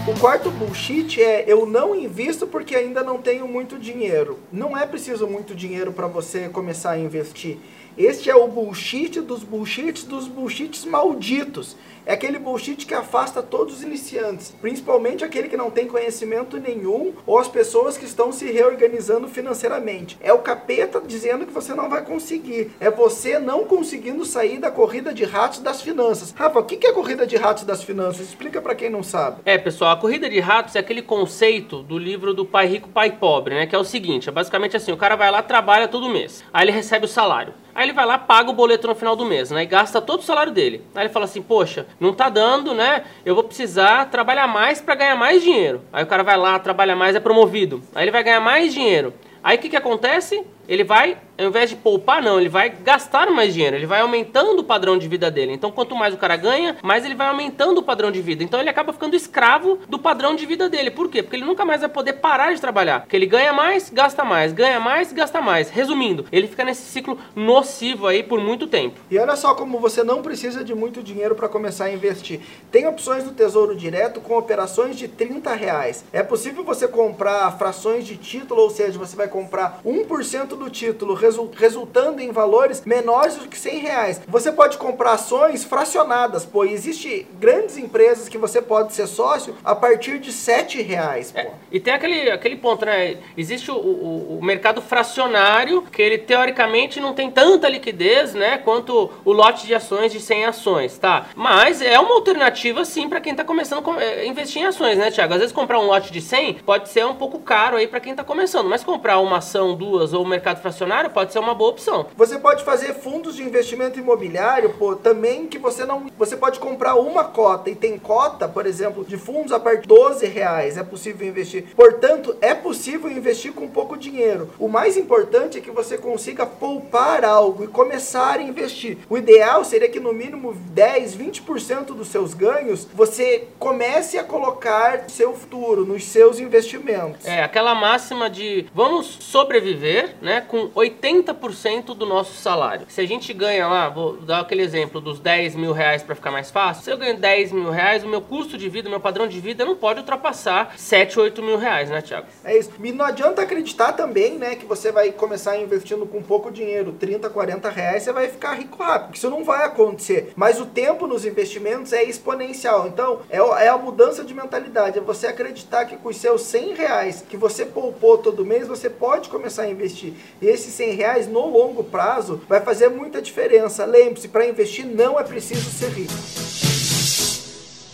O 0.08 0.20
quarto 0.20 0.52
bullshit 0.52 1.22
é 1.22 1.46
eu 1.48 1.66
não 1.66 1.96
invisto 1.96 2.46
porque 2.46 2.76
ainda 2.76 3.02
não 3.02 3.22
tenho 3.22 3.48
muito 3.48 3.80
dinheiro. 3.80 4.40
Não 4.52 4.78
é 4.78 4.86
preciso 4.86 5.26
muito 5.26 5.56
dinheiro 5.56 5.94
para 5.94 6.06
você 6.06 6.50
começar 6.50 6.92
a 6.92 7.00
investir. 7.00 7.60
Este 7.98 8.30
é 8.30 8.36
o 8.36 8.48
bullshit 8.48 9.20
dos 9.20 9.44
bullshits 9.44 10.04
dos 10.04 10.28
bullshits 10.28 10.86
malditos. 10.86 11.76
É 12.06 12.14
aquele 12.14 12.40
bullshit 12.40 12.86
que 12.86 12.96
afasta 12.96 13.44
todos 13.44 13.76
os 13.76 13.84
iniciantes, 13.84 14.56
principalmente 14.60 15.24
aquele 15.24 15.48
que 15.48 15.56
não 15.56 15.70
tem 15.70 15.86
conhecimento 15.86 16.58
nenhum 16.58 17.14
ou 17.28 17.38
as 17.38 17.48
pessoas 17.48 17.96
que 17.96 18.06
estão 18.06 18.32
se 18.32 18.52
reorganizando 18.52 19.28
financeiramente. 19.28 20.18
É 20.20 20.34
o 20.34 20.40
capeta 20.40 21.00
dizendo 21.00 21.46
que 21.46 21.54
você 21.54 21.76
não 21.76 21.90
vai 21.90 22.04
conseguir. 22.04 22.72
É 22.80 22.90
você 22.90 23.38
não 23.38 23.66
conseguindo 23.66 24.26
sair 24.26 24.58
da 24.58 24.72
corrida 24.72 25.14
de 25.14 25.24
ratos 25.24 25.60
das 25.60 25.82
finanças. 25.82 26.34
Rafa, 26.36 26.60
o 26.60 26.64
que 26.64 26.88
é 26.88 26.90
a 26.90 26.94
corrida 26.94 27.28
de 27.28 27.36
ratos 27.38 27.64
das 27.64 27.84
finanças? 27.84 28.30
Explica 28.30 28.60
para 28.60 28.74
quem 28.74 28.90
não 28.90 29.04
sabe. 29.04 29.42
É, 29.46 29.58
pessoal, 29.58 29.92
a 29.92 29.98
corrida 29.98 30.28
de 30.28 30.40
ratos 30.40 30.76
é 30.76 30.80
aquele 30.80 31.04
conceito 31.04 31.84
do 31.84 32.00
livro 32.00 32.34
do 32.34 32.46
Pai 32.46 32.66
Rico, 32.66 32.90
Pai 32.90 33.12
Pobre, 33.12 33.54
né? 33.54 33.68
Que 33.68 33.76
é 33.76 33.80
o 33.80 33.84
seguinte, 33.84 34.28
é 34.28 34.32
basicamente 34.32 34.76
assim, 34.76 34.92
o 34.92 34.98
cara 34.98 35.16
vai 35.16 35.30
lá, 35.30 35.44
trabalha 35.44 35.88
todo 35.88 36.10
mês, 36.10 36.44
aí 36.52 36.66
ele 36.66 36.72
recebe 36.72 37.06
o 37.06 37.08
salário. 37.08 37.54
Aí 37.74 37.86
ele 37.86 37.94
vai 37.94 38.06
lá, 38.06 38.18
paga 38.18 38.50
o 38.50 38.54
boleto 38.54 38.88
no 38.88 38.96
final 38.96 39.16
do 39.16 39.26
mês, 39.26 39.52
né? 39.52 39.64
E 39.64 39.66
gasta 39.66 40.02
todo 40.02 40.20
o 40.20 40.24
salário 40.24 40.52
dele. 40.52 40.84
Aí 40.96 41.04
ele 41.04 41.14
fala 41.14 41.26
assim, 41.26 41.42
poxa, 41.42 41.86
não 42.00 42.14
tá 42.14 42.30
dando, 42.30 42.74
né? 42.74 43.04
Eu 43.26 43.36
vou 43.36 43.44
precisar 43.44 44.10
trabalhar 44.10 44.48
mais 44.48 44.82
para 44.82 44.96
ganhar 44.96 45.16
mais 45.16 45.42
dinheiro. 45.42 45.82
Aí 45.92 46.04
o 46.04 46.08
cara 46.08 46.24
vai 46.24 46.38
lá, 46.38 46.60
trabalha 46.60 46.96
mais, 46.96 47.16
é 47.16 47.20
promovido. 47.20 47.82
Aí 47.96 48.04
ele 48.04 48.12
vai 48.12 48.24
ganhar 48.24 48.40
mais 48.40 48.74
dinheiro. 48.74 49.14
Aí 49.44 49.58
o 49.58 49.60
que, 49.60 49.70
que 49.70 49.76
acontece? 49.76 50.46
Ele 50.68 50.84
vai 50.84 51.18
ao 51.42 51.48
invés 51.48 51.70
de 51.70 51.76
poupar, 51.76 52.22
não, 52.22 52.40
ele 52.40 52.50
vai 52.50 52.70
gastar 52.70 53.30
mais 53.32 53.54
dinheiro, 53.54 53.76
ele 53.76 53.86
vai 53.86 54.02
aumentando 54.02 54.60
o 54.60 54.64
padrão 54.64 54.98
de 54.98 55.08
vida 55.08 55.32
dele. 55.32 55.54
Então, 55.54 55.72
quanto 55.72 55.96
mais 55.96 56.14
o 56.14 56.18
cara 56.18 56.36
ganha, 56.36 56.78
mais 56.84 57.04
ele 57.04 57.16
vai 57.16 57.28
aumentando 57.28 57.80
o 57.80 57.84
padrão 57.84 58.12
de 58.12 58.22
vida. 58.22 58.44
Então, 58.44 58.60
ele 58.60 58.70
acaba 58.70 58.94
ficando 58.94 59.16
escravo 59.16 59.80
do 59.90 59.98
padrão 59.98 60.36
de 60.36 60.46
vida 60.46 60.70
dele. 60.70 60.92
Por 60.92 61.10
quê? 61.10 61.24
Porque 61.24 61.36
ele 61.36 61.46
nunca 61.46 61.66
mais 61.66 61.82
vai 61.82 61.90
poder 61.90 62.14
parar 62.14 62.54
de 62.54 62.62
trabalhar. 62.62 63.02
Porque 63.02 63.16
ele 63.16 63.26
ganha 63.26 63.52
mais, 63.52 63.90
gasta 63.90 64.24
mais, 64.24 64.54
ganha 64.54 64.80
mais, 64.80 65.12
gasta 65.12 65.42
mais. 65.42 65.70
Resumindo, 65.70 66.26
ele 66.32 66.48
fica 66.48 66.64
nesse 66.64 66.84
ciclo 66.84 67.18
nocivo 67.36 68.08
aí 68.08 68.22
por 68.22 68.40
muito 68.40 68.68
tempo. 68.68 69.00
E 69.10 69.18
olha 69.18 69.36
só 69.36 69.56
como 69.56 69.80
você 69.80 70.04
não 70.04 70.22
precisa 70.22 70.64
de 70.64 70.76
muito 70.76 71.02
dinheiro 71.02 71.36
para 71.36 71.50
começar 71.50 71.86
a 71.86 71.94
investir. 71.94 72.42
Tem 72.72 72.88
opções 72.88 73.24
do 73.24 73.32
Tesouro 73.32 73.76
Direto 73.76 74.22
com 74.22 74.38
operações 74.38 74.96
de 74.96 75.08
30 75.08 75.54
reais. 75.56 76.06
É 76.14 76.22
possível 76.22 76.64
você 76.64 76.88
comprar 76.88 77.52
frações 77.58 78.06
de 78.06 78.16
título, 78.16 78.62
ou 78.62 78.70
seja, 78.70 79.00
você 79.00 79.16
vai 79.16 79.28
comprar 79.28 79.82
1% 79.84 80.51
do 80.56 80.70
título, 80.70 81.14
resultando 81.14 82.22
em 82.22 82.32
valores 82.32 82.84
menores 82.86 83.36
do 83.36 83.48
que 83.48 83.58
100 83.58 83.80
reais. 83.80 84.22
Você 84.28 84.52
pode 84.52 84.78
comprar 84.78 85.14
ações 85.14 85.64
fracionadas, 85.64 86.46
pô, 86.46 86.64
existe 86.64 87.28
grandes 87.40 87.78
empresas 87.78 88.30
que 88.30 88.38
você 88.38 88.62
pode 88.62 88.94
ser 88.94 89.08
sócio 89.08 89.56
a 89.64 89.76
partir 89.76 90.20
de 90.20 90.32
7 90.32 90.82
reais, 90.82 91.32
pô. 91.32 91.40
É, 91.40 91.52
e 91.72 91.80
tem 91.80 91.94
aquele, 91.94 92.30
aquele 92.32 92.56
ponto, 92.56 92.86
né? 92.86 93.18
Existe 93.38 93.72
o, 93.72 93.76
o, 93.76 94.38
o, 94.40 94.44
mercado 94.44 94.82
fracionário, 94.82 95.84
que 95.84 96.02
ele 96.02 96.18
teoricamente 96.18 97.00
não 97.00 97.14
tem 97.14 97.30
tanta 97.30 97.70
liquidez, 97.70 98.34
né, 98.34 98.58
quanto 98.58 99.12
o 99.24 99.32
lote 99.32 99.66
de 99.66 99.74
ações 99.74 100.12
de 100.12 100.20
100 100.20 100.46
ações, 100.46 100.98
tá? 100.98 101.28
Mas 101.36 101.82
é 101.82 102.00
uma 102.00 102.16
alternativa, 102.16 102.84
sim, 102.86 103.08
para 103.08 103.22
quem 103.22 103.36
tá 103.36 103.44
começando 103.44 103.90
a 103.90 104.04
é, 104.04 104.26
investir 104.26 104.62
em 104.62 104.66
ações, 104.66 104.98
né, 104.98 105.12
Thiago? 105.12 105.34
Às 105.34 105.40
vezes 105.40 105.54
comprar 105.54 105.80
um 105.80 105.86
lote 105.86 106.12
de 106.12 106.22
100 106.22 106.56
pode 106.66 106.90
ser 106.90 107.06
um 107.06 107.16
pouco 107.16 107.40
caro 107.40 107.78
aí 107.78 107.88
para 107.88 108.00
quem 108.00 108.16
tá 108.16 108.24
começando, 108.24 108.70
mas 108.70 108.84
comprar 108.84 109.20
uma 109.20 109.38
ação, 109.38 109.76
duas 109.76 110.14
ou 110.14 110.24
o 110.24 110.28
mercado 110.42 110.60
fracionário 110.60 111.12
pode 111.12 111.32
ser 111.32 111.38
uma 111.38 111.54
boa 111.54 111.70
opção. 111.70 112.08
Você 112.18 112.40
pode 112.40 112.64
fazer 112.64 112.96
fundos 112.96 113.36
de 113.36 113.44
investimento 113.44 114.00
imobiliário, 114.00 114.72
pô, 114.72 114.96
também 114.96 115.46
que 115.46 115.60
você 115.60 115.86
não. 115.86 116.08
Você 116.18 116.36
pode 116.36 116.60
comprar 116.60 116.96
uma 116.96 117.24
cota 117.24 117.70
e 117.70 117.76
tem 117.76 117.98
cota, 118.00 118.48
por 118.48 118.66
exemplo, 118.66 119.06
de 119.06 119.18
fundos 119.18 119.52
a 119.52 119.60
partir 119.60 119.82
de 119.82 119.88
12 119.88 120.26
reais. 120.26 120.78
É 120.78 120.84
possível 120.84 121.28
investir. 121.28 121.66
Portanto, 121.76 122.36
é 122.42 122.56
possível 122.56 123.10
investir 123.12 123.54
com 123.54 123.68
pouco 123.68 123.96
dinheiro. 123.96 124.50
O 124.58 124.68
mais 124.68 124.98
importante 124.98 125.60
é 125.60 125.62
que 125.62 125.70
você 125.70 125.96
consiga 125.96 126.46
poupar 126.46 127.24
algo 127.24 127.64
e 127.64 127.68
começar 127.68 128.40
a 128.40 128.42
investir. 128.42 128.98
O 129.08 129.18
ideal 129.18 129.64
seria 129.64 129.90
que 129.90 130.00
no 130.00 130.12
mínimo 130.12 130.54
10, 130.54 131.16
20% 131.16 131.86
dos 131.94 132.08
seus 132.08 132.34
ganhos 132.34 132.88
você 132.92 133.48
comece 133.60 134.18
a 134.18 134.24
colocar 134.24 135.08
seu 135.08 135.36
futuro 135.36 135.86
nos 135.86 136.06
seus 136.06 136.40
investimentos. 136.40 137.28
É, 137.28 137.44
aquela 137.44 137.76
máxima 137.76 138.28
de 138.28 138.66
vamos 138.74 139.18
sobreviver, 139.20 140.16
né, 140.22 140.31
com 140.40 140.70
80% 140.70 141.88
do 141.96 142.06
nosso 142.06 142.36
salário. 142.36 142.86
Se 142.88 143.02
a 143.02 143.08
gente 143.08 143.34
ganha 143.34 143.68
lá, 143.68 143.90
vou 143.90 144.18
dar 144.18 144.40
aquele 144.40 144.62
exemplo 144.62 145.02
dos 145.02 145.20
10 145.20 145.56
mil 145.56 145.74
reais 145.74 146.04
para 146.04 146.16
ficar 146.16 146.32
mais 146.32 146.50
fácil. 146.50 146.84
Se 146.84 146.92
eu 146.92 146.98
ganho 146.98 147.18
10 147.18 147.52
mil 147.52 147.72
reais, 147.72 148.04
o 148.04 148.08
meu 148.08 148.22
custo 148.22 148.58
de 148.58 148.70
vida, 148.70 148.88
o 148.88 148.92
meu 148.92 149.00
padrão 149.00 149.28
de 149.28 149.40
vida 149.40 149.66
não 149.66 149.76
pode 149.76 150.00
ultrapassar 150.00 150.74
7, 150.78 151.20
8 151.20 151.42
mil 151.42 151.58
reais, 151.58 151.90
né, 151.90 152.02
Thiago? 152.02 152.28
É 152.44 152.58
isso. 152.58 152.72
E 152.82 152.92
não 152.92 153.06
adianta 153.06 153.42
acreditar 153.42 153.94
também, 153.94 154.38
né, 154.38 154.56
que 154.56 154.66
você 154.66 154.92
vai 154.92 155.12
começar 155.12 155.58
investindo 155.58 156.06
com 156.06 156.22
pouco 156.22 156.52
dinheiro, 156.52 156.94
30, 156.94 157.30
40 157.30 157.70
reais, 157.70 158.04
você 158.04 158.14
vai 158.14 158.28
ficar 158.28 158.54
rico 158.54 158.82
rápido. 158.82 159.16
Isso 159.16 159.30
não 159.30 159.44
vai 159.44 159.66
acontecer. 159.66 160.34
Mas 160.36 160.60
o 160.60 160.66
tempo 160.66 161.08
nos 161.08 161.26
investimentos 161.26 161.94
é 161.94 162.04
exponencial. 162.04 162.88
Então, 162.88 163.22
é, 163.30 163.38
é 163.38 163.68
a 163.70 163.78
mudança 163.78 164.24
de 164.24 164.34
mentalidade. 164.34 164.98
É 164.98 165.02
você 165.02 165.28
acreditar 165.28 165.86
que 165.86 165.98
com 165.98 166.10
os 166.10 166.18
seus 166.18 166.44
100 166.44 166.76
reais 166.76 167.26
que 167.28 167.38
você 167.38 167.66
poupou 167.66 168.18
todo 168.18 168.46
mês, 168.46 168.68
você 168.68 168.90
pode 168.90 169.30
começar 169.30 169.64
a 169.64 169.70
investir. 169.70 170.14
Esses 170.42 170.74
100 170.74 170.96
reais 170.96 171.28
no 171.28 171.48
longo 171.48 171.84
prazo 171.84 172.42
vai 172.50 172.62
fazer 172.62 172.90
muita 172.90 173.22
diferença. 173.22 173.86
Lembre-se, 173.86 174.28
para 174.28 174.48
investir 174.48 174.86
não 174.86 175.20
é 175.20 175.24
preciso 175.24 175.70
ser 175.70 175.90
rico. 175.90 176.14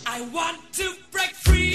I 0.06 0.22
want 0.32 0.58
to 0.76 0.96
break 1.12 1.34
free. 1.34 1.67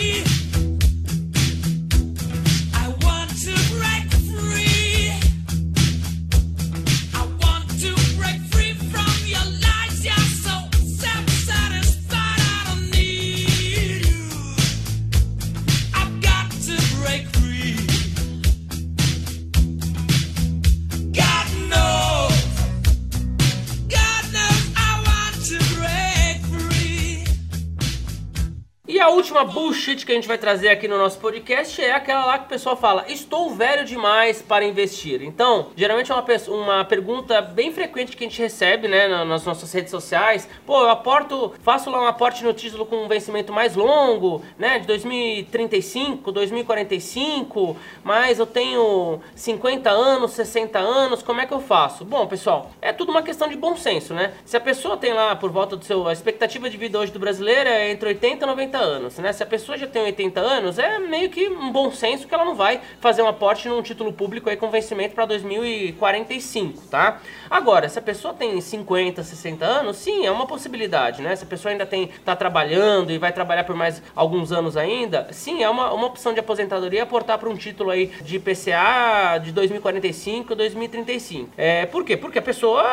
Última 29.34 29.46
bullshit 29.46 30.06
que 30.06 30.12
a 30.12 30.16
gente 30.16 30.28
vai 30.28 30.38
trazer 30.38 30.70
aqui 30.70 30.88
no 30.88 30.96
nosso 30.96 31.18
podcast 31.18 31.82
é 31.82 31.92
aquela 31.92 32.24
lá 32.24 32.38
que 32.38 32.46
o 32.46 32.50
pessoal 32.50 32.78
fala: 32.78 33.04
Estou 33.08 33.50
velho 33.50 33.84
demais 33.84 34.44
para 34.44 34.64
investir. 34.64 35.24
Então, 35.24 35.70
geralmente 35.76 36.12
é 36.12 36.16
uma, 36.16 36.24
uma 36.50 36.86
pergunta 36.86 37.42
bem 37.42 37.74
frequente 37.74 38.16
que 38.16 38.24
a 38.24 38.28
gente 38.28 38.40
recebe 38.40 38.88
né, 38.88 39.08
nas 39.26 39.44
nossas 39.44 39.74
redes 39.74 39.90
sociais. 39.90 40.48
Pô, 40.68 40.82
eu 40.82 40.90
aporto, 40.90 41.52
faço 41.64 41.90
lá 41.90 42.00
um 42.00 42.06
aporte 42.06 42.44
no 42.44 42.54
título 42.54 42.86
com 42.86 42.98
um 42.98 43.08
vencimento 43.08 43.52
mais 43.52 43.76
longo, 43.76 44.44
né? 44.58 44.78
De 44.78 44.86
2035, 44.86 46.32
2045, 46.32 47.76
mas 48.04 48.38
eu 48.38 48.46
tenho 48.46 49.20
50 49.34 49.90
anos, 49.90 50.32
60 50.34 50.78
anos, 50.78 51.24
como 51.24 51.42
é 51.42 51.48
que 51.48 51.54
eu 51.54 51.62
faço? 51.62 52.06
Bom, 52.06 52.28
pessoal, 52.28 52.70
é 52.80 52.94
tudo 52.94 53.10
uma 53.10 53.24
questão 53.24 53.48
de 53.48 53.56
bom 53.56 53.76
senso, 53.76 54.14
né? 54.14 54.34
Se 54.46 54.56
a 54.56 54.62
pessoa 54.62 54.96
tem 54.96 55.12
lá 55.12 55.36
por 55.36 55.50
volta 55.50 55.76
do 55.76 55.84
seu. 55.84 56.08
A 56.08 56.14
expectativa 56.14 56.70
de 56.70 56.78
vida 56.78 57.00
hoje 57.00 57.12
do 57.12 57.20
brasileiro 57.20 57.68
é 57.70 57.90
entre 57.90 58.10
80 58.10 58.44
e 58.44 58.48
90 58.48 58.78
anos, 58.78 59.18
né? 59.18 59.23
Se 59.32 59.44
a 59.44 59.46
pessoa 59.46 59.78
já 59.78 59.88
tem 59.88 60.02
80 60.02 60.40
anos, 60.40 60.80
é 60.80 61.00
meio 61.00 61.30
que 61.30 61.48
um 61.48 61.72
bom 61.72 61.92
senso 61.92 62.28
que 62.28 62.34
ela 62.34 62.44
não 62.44 62.56
vai 62.56 62.82
fazer 63.00 63.22
um 63.22 63.28
aporte 63.28 63.70
num 63.70 63.82
título 63.82 64.12
público 64.12 64.50
aí 64.50 64.58
com 64.58 64.70
vencimento 64.70 65.16
para 65.16 65.26
2045, 65.26 66.88
tá? 66.88 67.22
Agora, 67.50 67.88
se 67.88 68.00
a 68.00 68.02
pessoa 68.02 68.34
tem 68.34 68.60
50, 68.60 69.24
60 69.24 69.66
anos, 69.66 69.98
sim, 69.98 70.26
é 70.26 70.32
uma 70.32 70.48
possibilidade, 70.48 71.22
né? 71.22 71.36
Se 71.36 71.44
a 71.44 71.48
pessoa 71.48 71.72
ainda 71.72 71.86
tem 71.86 72.10
tá 72.26 72.36
trabalhando 72.36 73.12
e 73.12 73.18
vai 73.18 73.32
trabalhar 73.32 73.64
por 73.64 73.76
mais 73.76 74.02
alguns 74.16 74.52
anos 74.52 74.76
ainda, 74.76 75.28
sim, 75.32 75.64
é 75.64 75.70
uma, 75.70 75.94
uma 75.94 76.08
opção 76.08 76.34
de 76.34 76.40
aposentadoria 76.40 77.04
aportar 77.04 77.38
para 77.38 77.50
um 77.50 77.56
título 77.56 77.92
aí 77.92 78.08
de 78.22 78.38
IPCA 78.38 79.40
de 79.44 79.52
2045, 79.52 80.56
2035. 80.56 81.50
É, 81.56 81.86
por 81.86 82.04
quê? 82.04 82.18
Porque 82.18 82.40
a 82.40 82.42
pessoa 82.42 82.84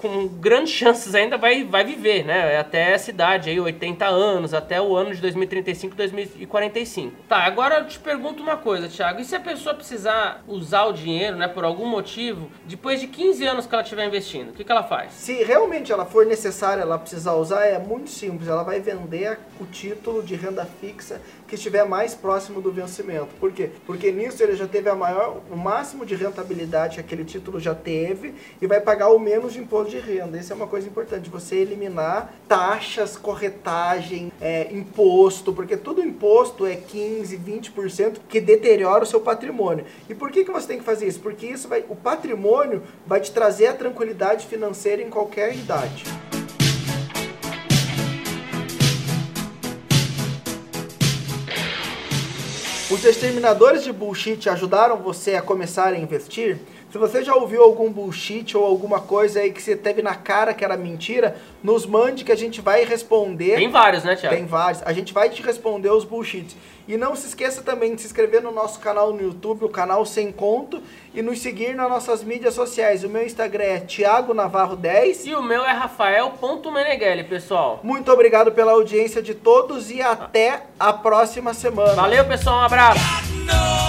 com 0.00 0.26
grandes 0.26 0.72
chances 0.74 1.14
ainda 1.14 1.36
vai, 1.36 1.64
vai 1.64 1.84
viver, 1.84 2.24
né? 2.24 2.58
Até 2.58 2.92
essa 2.92 3.10
idade 3.10 3.50
aí, 3.50 3.60
80 3.60 4.06
anos, 4.06 4.52
até 4.52 4.80
o 4.80 4.96
ano 4.96 5.14
de 5.14 5.20
2035, 5.20 5.77
2045. 5.86 7.14
Tá, 7.28 7.44
agora 7.44 7.78
eu 7.78 7.86
te 7.86 7.98
pergunto 7.98 8.42
uma 8.42 8.56
coisa, 8.56 8.88
Thiago. 8.88 9.20
E 9.20 9.24
se 9.24 9.36
a 9.36 9.40
pessoa 9.40 9.74
precisar 9.74 10.42
usar 10.46 10.86
o 10.86 10.92
dinheiro, 10.92 11.36
né, 11.36 11.46
por 11.46 11.64
algum 11.64 11.86
motivo, 11.86 12.50
depois 12.64 13.00
de 13.00 13.06
15 13.06 13.46
anos 13.46 13.66
que 13.66 13.74
ela 13.74 13.82
estiver 13.82 14.06
investindo, 14.06 14.50
o 14.50 14.52
que, 14.52 14.64
que 14.64 14.72
ela 14.72 14.82
faz? 14.82 15.12
Se 15.12 15.42
realmente 15.44 15.92
ela 15.92 16.04
for 16.04 16.26
necessária, 16.26 16.82
ela 16.82 16.98
precisar 16.98 17.34
usar, 17.34 17.64
é 17.64 17.78
muito 17.78 18.10
simples. 18.10 18.48
Ela 18.48 18.62
vai 18.62 18.80
vender 18.80 19.38
o 19.60 19.66
título 19.66 20.22
de 20.22 20.34
renda 20.34 20.66
fixa 20.80 21.20
que 21.46 21.54
estiver 21.54 21.84
mais 21.84 22.14
próximo 22.14 22.60
do 22.60 22.70
vencimento. 22.70 23.28
Por 23.40 23.52
quê? 23.52 23.70
Porque 23.86 24.12
nisso 24.12 24.42
ele 24.42 24.54
já 24.54 24.66
teve 24.66 24.88
a 24.88 24.94
maior, 24.94 25.40
o 25.50 25.56
máximo 25.56 26.04
de 26.04 26.14
rentabilidade 26.14 26.96
que 26.96 27.00
aquele 27.00 27.24
título 27.24 27.58
já 27.58 27.74
teve 27.74 28.34
e 28.60 28.66
vai 28.66 28.80
pagar 28.80 29.08
o 29.08 29.18
menos 29.18 29.54
de 29.54 29.60
imposto 29.60 29.90
de 29.90 29.98
renda. 29.98 30.38
Isso 30.38 30.52
é 30.52 30.56
uma 30.56 30.66
coisa 30.66 30.86
importante, 30.86 31.30
você 31.30 31.56
eliminar 31.56 32.34
taxas, 32.46 33.16
corretagem, 33.16 34.30
é, 34.40 34.72
imposto, 34.72 35.52
porque 35.68 35.76
todo 35.76 36.00
imposto 36.00 36.64
é 36.64 36.76
15, 36.76 37.36
20% 37.36 38.20
que 38.26 38.40
deteriora 38.40 39.04
o 39.04 39.06
seu 39.06 39.20
patrimônio. 39.20 39.84
E 40.08 40.14
por 40.14 40.30
que, 40.30 40.42
que 40.42 40.50
você 40.50 40.66
tem 40.66 40.78
que 40.78 40.84
fazer 40.84 41.06
isso? 41.06 41.20
Porque 41.20 41.46
isso 41.46 41.68
vai, 41.68 41.84
o 41.90 41.94
patrimônio 41.94 42.82
vai 43.06 43.20
te 43.20 43.30
trazer 43.30 43.66
a 43.66 43.74
tranquilidade 43.74 44.46
financeira 44.46 45.02
em 45.02 45.10
qualquer 45.10 45.54
idade. 45.54 46.04
Os 52.90 53.04
exterminadores 53.04 53.84
de 53.84 53.92
bullshit 53.92 54.48
ajudaram 54.48 54.96
você 54.96 55.34
a 55.34 55.42
começar 55.42 55.92
a 55.92 55.98
investir? 55.98 56.58
Se 56.90 56.96
você 56.96 57.22
já 57.22 57.34
ouviu 57.34 57.62
algum 57.62 57.92
bullshit 57.92 58.56
ou 58.56 58.64
alguma 58.64 58.98
coisa 58.98 59.40
aí 59.40 59.52
que 59.52 59.60
você 59.60 59.76
teve 59.76 60.00
na 60.00 60.14
cara 60.14 60.54
que 60.54 60.64
era 60.64 60.74
mentira, 60.74 61.36
nos 61.62 61.84
mande 61.84 62.24
que 62.24 62.32
a 62.32 62.36
gente 62.36 62.62
vai 62.62 62.86
responder. 62.86 63.56
Tem 63.56 63.70
vários, 63.70 64.04
né, 64.04 64.16
Tiago? 64.16 64.34
Tem 64.34 64.46
vários. 64.46 64.82
A 64.86 64.92
gente 64.94 65.12
vai 65.12 65.28
te 65.28 65.42
responder 65.42 65.90
os 65.90 66.02
bullshits. 66.02 66.56
E 66.88 66.96
não 66.96 67.14
se 67.14 67.26
esqueça 67.26 67.60
também 67.60 67.94
de 67.94 68.00
se 68.00 68.06
inscrever 68.06 68.42
no 68.42 68.50
nosso 68.50 68.80
canal 68.80 69.12
no 69.12 69.20
YouTube, 69.20 69.66
o 69.66 69.68
canal 69.68 70.06
Sem 70.06 70.32
Conto, 70.32 70.82
e 71.14 71.20
nos 71.20 71.38
seguir 71.40 71.74
nas 71.74 71.90
nossas 71.90 72.24
mídias 72.24 72.54
sociais. 72.54 73.04
O 73.04 73.10
meu 73.10 73.24
Instagram 73.26 73.64
é 73.64 73.80
Thiago 73.80 74.32
Navarro 74.32 74.74
10. 74.74 75.26
E 75.26 75.34
o 75.34 75.42
meu 75.42 75.62
é 75.62 75.72
Rafael.meneghelli, 75.72 77.24
pessoal. 77.24 77.80
Muito 77.82 78.10
obrigado 78.10 78.52
pela 78.52 78.72
audiência 78.72 79.20
de 79.20 79.34
todos 79.34 79.90
e 79.90 80.00
até 80.00 80.62
a 80.80 80.92
próxima 80.92 81.52
semana. 81.52 81.92
Valeu, 81.92 82.24
pessoal. 82.24 82.62
Um 82.62 82.64
abraço. 82.64 83.87